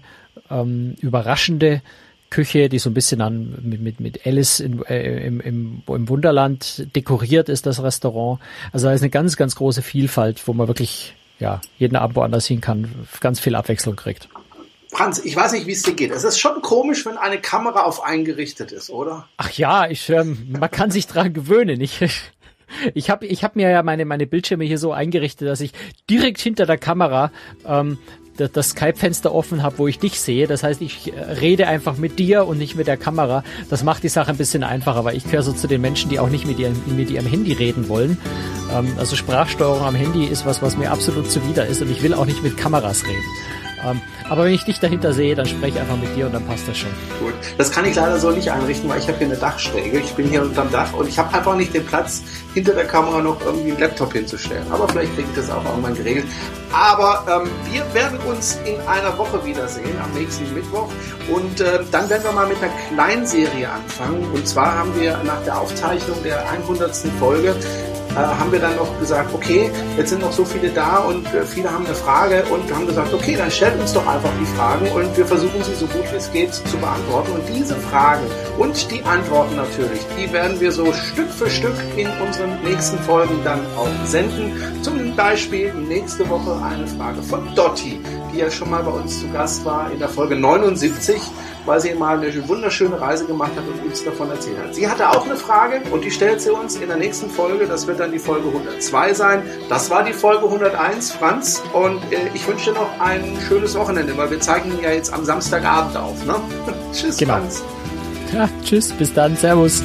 ähm, 0.50 0.96
überraschende 1.00 1.82
Küche, 2.30 2.70
die 2.70 2.80
so 2.80 2.90
ein 2.90 2.94
bisschen 2.94 3.22
an 3.22 3.58
mit, 3.62 3.82
mit, 3.82 4.00
mit 4.00 4.26
Alice 4.26 4.60
in, 4.60 4.84
äh, 4.86 5.26
im, 5.26 5.40
im, 5.40 5.84
im 5.88 6.10
Wunderland 6.10 6.88
dekoriert 6.96 7.50
ist, 7.50 7.66
das 7.66 7.82
Restaurant. 7.82 8.40
Also 8.72 8.88
da 8.88 8.94
ist 8.94 9.02
eine 9.02 9.10
ganz, 9.10 9.38
ganz 9.38 9.56
große 9.56 9.82
Vielfalt, 9.82 10.48
wo 10.48 10.54
man 10.54 10.68
wirklich 10.68 11.16
ja, 11.40 11.62
jeden 11.78 11.96
Abend 11.96 12.16
woanders 12.16 12.48
hin 12.48 12.62
kann, 12.62 12.90
ganz 13.20 13.40
viel 13.40 13.56
Abwechslung 13.56 13.96
kriegt. 13.96 14.28
Franz, 14.90 15.20
ich 15.24 15.36
weiß 15.36 15.52
nicht, 15.52 15.68
wie 15.68 15.74
es 15.74 15.84
dir 15.84 15.94
geht. 15.94 16.12
Es 16.12 16.24
ist 16.24 16.40
schon 16.40 16.62
komisch, 16.62 17.06
wenn 17.06 17.18
eine 17.18 17.40
Kamera 17.40 17.82
auf 17.84 18.04
eingerichtet 18.04 18.72
ist, 18.72 18.90
oder? 18.90 19.28
Ach 19.38 19.52
ja, 19.52 19.88
ich, 19.88 20.10
ähm, 20.10 20.48
man 20.60 20.72
kann 20.72 20.92
sich 20.92 21.08
dran 21.08 21.34
gewöhnen. 21.34 21.82
Ich, 21.82 22.00
ich 22.94 23.10
habe 23.10 23.26
ich 23.26 23.44
hab 23.44 23.56
mir 23.56 23.70
ja 23.70 23.84
meine, 23.84 24.06
meine 24.06 24.26
Bildschirme 24.26 24.63
hier 24.63 24.78
so 24.78 24.94
eingerichtet, 24.94 25.48
dass 25.48 25.62
ich 25.62 25.72
direkt 26.10 26.40
hinter 26.40 26.66
der 26.66 26.78
Kamera 26.78 27.32
ähm, 27.66 28.00
das, 28.38 28.69
Skype-Fenster 28.69 29.34
offen 29.34 29.63
habe, 29.63 29.78
wo 29.80 29.88
ich 29.88 30.00
dich 30.00 30.19
sehe. 30.19 30.47
Das 30.47 30.63
heißt, 30.63 30.82
ich 30.82 31.13
äh, 31.13 31.19
rede 31.19 31.67
einfach 31.67 31.97
mit 31.97 32.19
dir 32.19 32.45
und 32.45 32.58
nicht 32.58 32.76
mit 32.76 32.88
der 32.88 32.97
Kamera. 32.97 33.43
Das 33.69 33.84
macht 33.84 34.04
die 34.04 34.10
Sache 34.10 34.32
ein 34.32 34.38
bisschen 34.38 34.63
einfacher, 34.63 35.04
weil 35.04 35.15
ich 35.15 35.26
gehöre 35.26 35.43
so 35.43 35.54
zu 35.54 35.67
den 35.67 35.82
Menschen, 35.82 36.10
die 36.10 36.19
auch 36.19 36.30
nicht 36.30 36.45
mit 36.45 36.60
ihrem, 36.60 36.76
mit 36.95 37.10
ihrem 37.10 37.26
Handy 37.26 37.54
reden 37.54 37.89
wollen. 37.89 38.17
Ähm, 38.73 38.93
also 38.97 39.15
Sprachsteuerung 39.15 39.82
am 39.82 39.95
Handy 39.95 40.26
ist 40.26 40.45
was, 40.45 40.62
was 40.62 40.78
mir 40.78 40.91
absolut 40.91 41.30
zuwider 41.32 41.65
ist 41.65 41.82
und 41.82 41.91
ich 41.91 42.04
will 42.04 42.13
auch 42.13 42.26
nicht 42.26 42.43
mit 42.43 42.58
Kameras 42.58 43.04
reden. 43.06 43.23
Ähm, 43.86 44.02
aber 44.30 44.46
wenn 44.46 44.54
ich 44.54 44.66
dich 44.66 44.80
dahinter 44.80 45.13
sehe, 45.13 45.36
dann 45.36 45.46
spreche 45.46 45.76
ich 45.76 45.80
einfach 45.80 45.98
mit 45.98 46.16
dir 46.16 46.26
und 46.26 46.34
dann 46.34 46.46
passt 46.46 46.68
das 46.68 46.78
schon. 46.78 46.90
Gut. 47.20 47.34
Das 47.58 47.72
kann 47.72 47.86
ich 47.86 47.96
leider 47.96 48.20
so 48.20 48.32
nicht 48.32 48.52
einrichten, 48.52 48.90
weil 48.90 49.00
ich 49.00 49.08
habe 49.08 49.18
hier 49.18 49.28
eine 49.28 49.38
Dachschräge. 49.38 50.00
Ich 50.00 50.13
bin 50.13 50.28
hier 50.28 50.42
unterm 50.42 50.72
Dach 50.72 50.94
und 50.94 51.08
ich 51.08 51.18
habe 51.18 51.36
einfach 51.36 51.56
nicht 51.56 51.74
den 51.74 51.86
Platz, 51.86 52.24
hinter 52.54 52.74
der 52.74 52.86
Kamera 52.86 53.22
noch 53.22 53.40
irgendwie 53.46 53.72
einen 53.72 53.80
Laptop 53.80 54.13
hinzustellen. 54.13 54.66
Aber 54.72 54.88
vielleicht 54.88 55.16
kriege 55.16 55.28
ich 55.30 55.36
das 55.36 55.50
auch 55.50 55.63
irgendwann 55.63 55.96
geregelt. 55.96 56.26
Aber 56.74 57.44
ähm, 57.44 57.50
wir 57.72 57.94
werden 57.94 58.20
uns 58.28 58.60
in 58.66 58.80
einer 58.88 59.18
Woche 59.18 59.44
wiedersehen, 59.46 59.96
am 60.04 60.12
nächsten 60.20 60.52
Mittwoch. 60.54 60.90
Und 61.30 61.62
äh, 61.62 61.80
dann 61.92 62.10
werden 62.10 62.24
wir 62.24 62.32
mal 62.32 62.48
mit 62.48 62.58
einer 62.62 62.72
kleinen 62.94 63.26
Serie 63.26 63.70
anfangen. 63.70 64.26
Und 64.34 64.48
zwar 64.48 64.78
haben 64.78 65.00
wir 65.00 65.18
nach 65.24 65.44
der 65.44 65.60
Aufzeichnung 65.60 66.18
der 66.24 66.50
100. 66.50 66.96
Folge 67.20 67.56
haben 68.18 68.52
wir 68.52 68.60
dann 68.60 68.76
noch 68.76 69.00
gesagt, 69.00 69.34
okay, 69.34 69.70
jetzt 69.98 70.10
sind 70.10 70.22
noch 70.22 70.32
so 70.32 70.46
viele 70.46 70.70
da 70.70 70.98
und 71.00 71.26
äh, 71.34 71.44
viele 71.44 71.72
haben 71.72 71.86
eine 71.86 71.96
Frage 71.96 72.44
und 72.50 72.74
haben 72.74 72.88
gesagt, 72.88 73.14
okay, 73.14 73.36
dann 73.36 73.52
stellt 73.52 73.80
uns 73.80 73.94
doch 73.94 74.06
einfach 74.08 74.32
die 74.40 74.46
Fragen 74.46 74.88
und 74.92 75.16
wir 75.18 75.26
versuchen 75.26 75.64
sie 75.64 75.76
so 75.76 75.86
gut 75.88 76.04
wie 76.12 76.16
es 76.16 76.32
geht 76.32 76.54
zu 76.54 76.78
beantworten. 76.78 77.32
Und 77.32 77.44
diese 77.50 77.76
Fragen 77.76 78.24
und 78.58 78.92
die 78.92 79.04
Antworten 79.04 79.56
natürlich, 79.56 80.00
die 80.18 80.32
werden 80.32 80.60
wir 80.60 80.72
so 80.72 80.92
Stück 80.94 81.30
für 81.30 81.50
Stück 81.50 81.76
in 81.96 82.08
unseren 82.26 82.62
nächsten 82.64 82.98
Folgen 83.00 83.40
dann 83.44 83.62
auch 83.78 83.90
senden. 84.06 84.54
Zum 84.82 85.16
Beispiel 85.16 85.74
nächste 85.74 86.30
Woche 86.30 86.62
eine 86.64 86.88
Frage 86.88 87.22
von 87.24 87.54
Dotti, 87.56 88.00
die 88.34 88.38
ja 88.38 88.52
schon 88.52 88.70
mal 88.70 88.84
bei 88.84 88.92
uns 88.92 89.20
zu 89.20 89.28
Gast 89.30 89.66
war 89.66 89.92
in 89.92 90.00
der 90.00 90.10
Folge 90.10 90.36
79 90.36 91.20
weil 91.68 91.80
sie 91.80 91.94
mal 91.94 92.18
eine 92.18 92.48
wunderschöne 92.48 93.00
Reise 93.00 93.26
gemacht 93.26 93.52
hat 93.56 93.68
und 93.68 93.86
uns 93.86 94.04
davon 94.04 94.32
erzählt 94.32 94.58
hat. 94.58 94.74
Sie 94.74 94.88
hatte 94.88 95.10
auch 95.10 95.26
eine 95.26 95.36
Frage 95.36 95.82
und 95.92 96.04
die 96.04 96.12
stellt 96.12 96.42
sie 96.42 96.50
uns 96.50 96.78
in 96.78 96.88
der 96.88 96.98
nächsten 96.98 97.30
Folge. 97.30 97.68
Das 97.68 97.86
wird 97.86 98.00
dann 98.00 98.12
die 98.12 98.20
Folge 98.20 98.48
102 98.48 99.14
sein. 99.14 99.44
Das 99.70 99.90
war 99.90 100.04
die 100.04 100.14
Folge 100.14 100.46
101, 100.46 101.12
Franz. 101.12 101.62
Und 101.74 102.02
äh, 102.12 102.30
ich 102.34 102.48
wünsche 102.48 102.72
dir 102.72 102.80
noch 102.80 103.00
ein 103.00 103.38
schönes 103.48 103.76
Wochenende, 103.76 104.18
weil 104.18 104.32
wir 104.32 104.40
zeichnen 104.40 104.82
ja 104.82 104.92
jetzt 104.92 105.14
am 105.14 105.26
Samstagabend 105.26 105.98
auf. 105.98 106.26
Ne? 106.26 106.36
tschüss, 106.94 107.18
genau. 107.18 107.34
Franz. 107.34 107.64
Ja, 108.34 108.50
tschüss, 108.64 108.92
bis 108.94 109.14
dann, 109.14 109.36
Servus. 109.36 109.84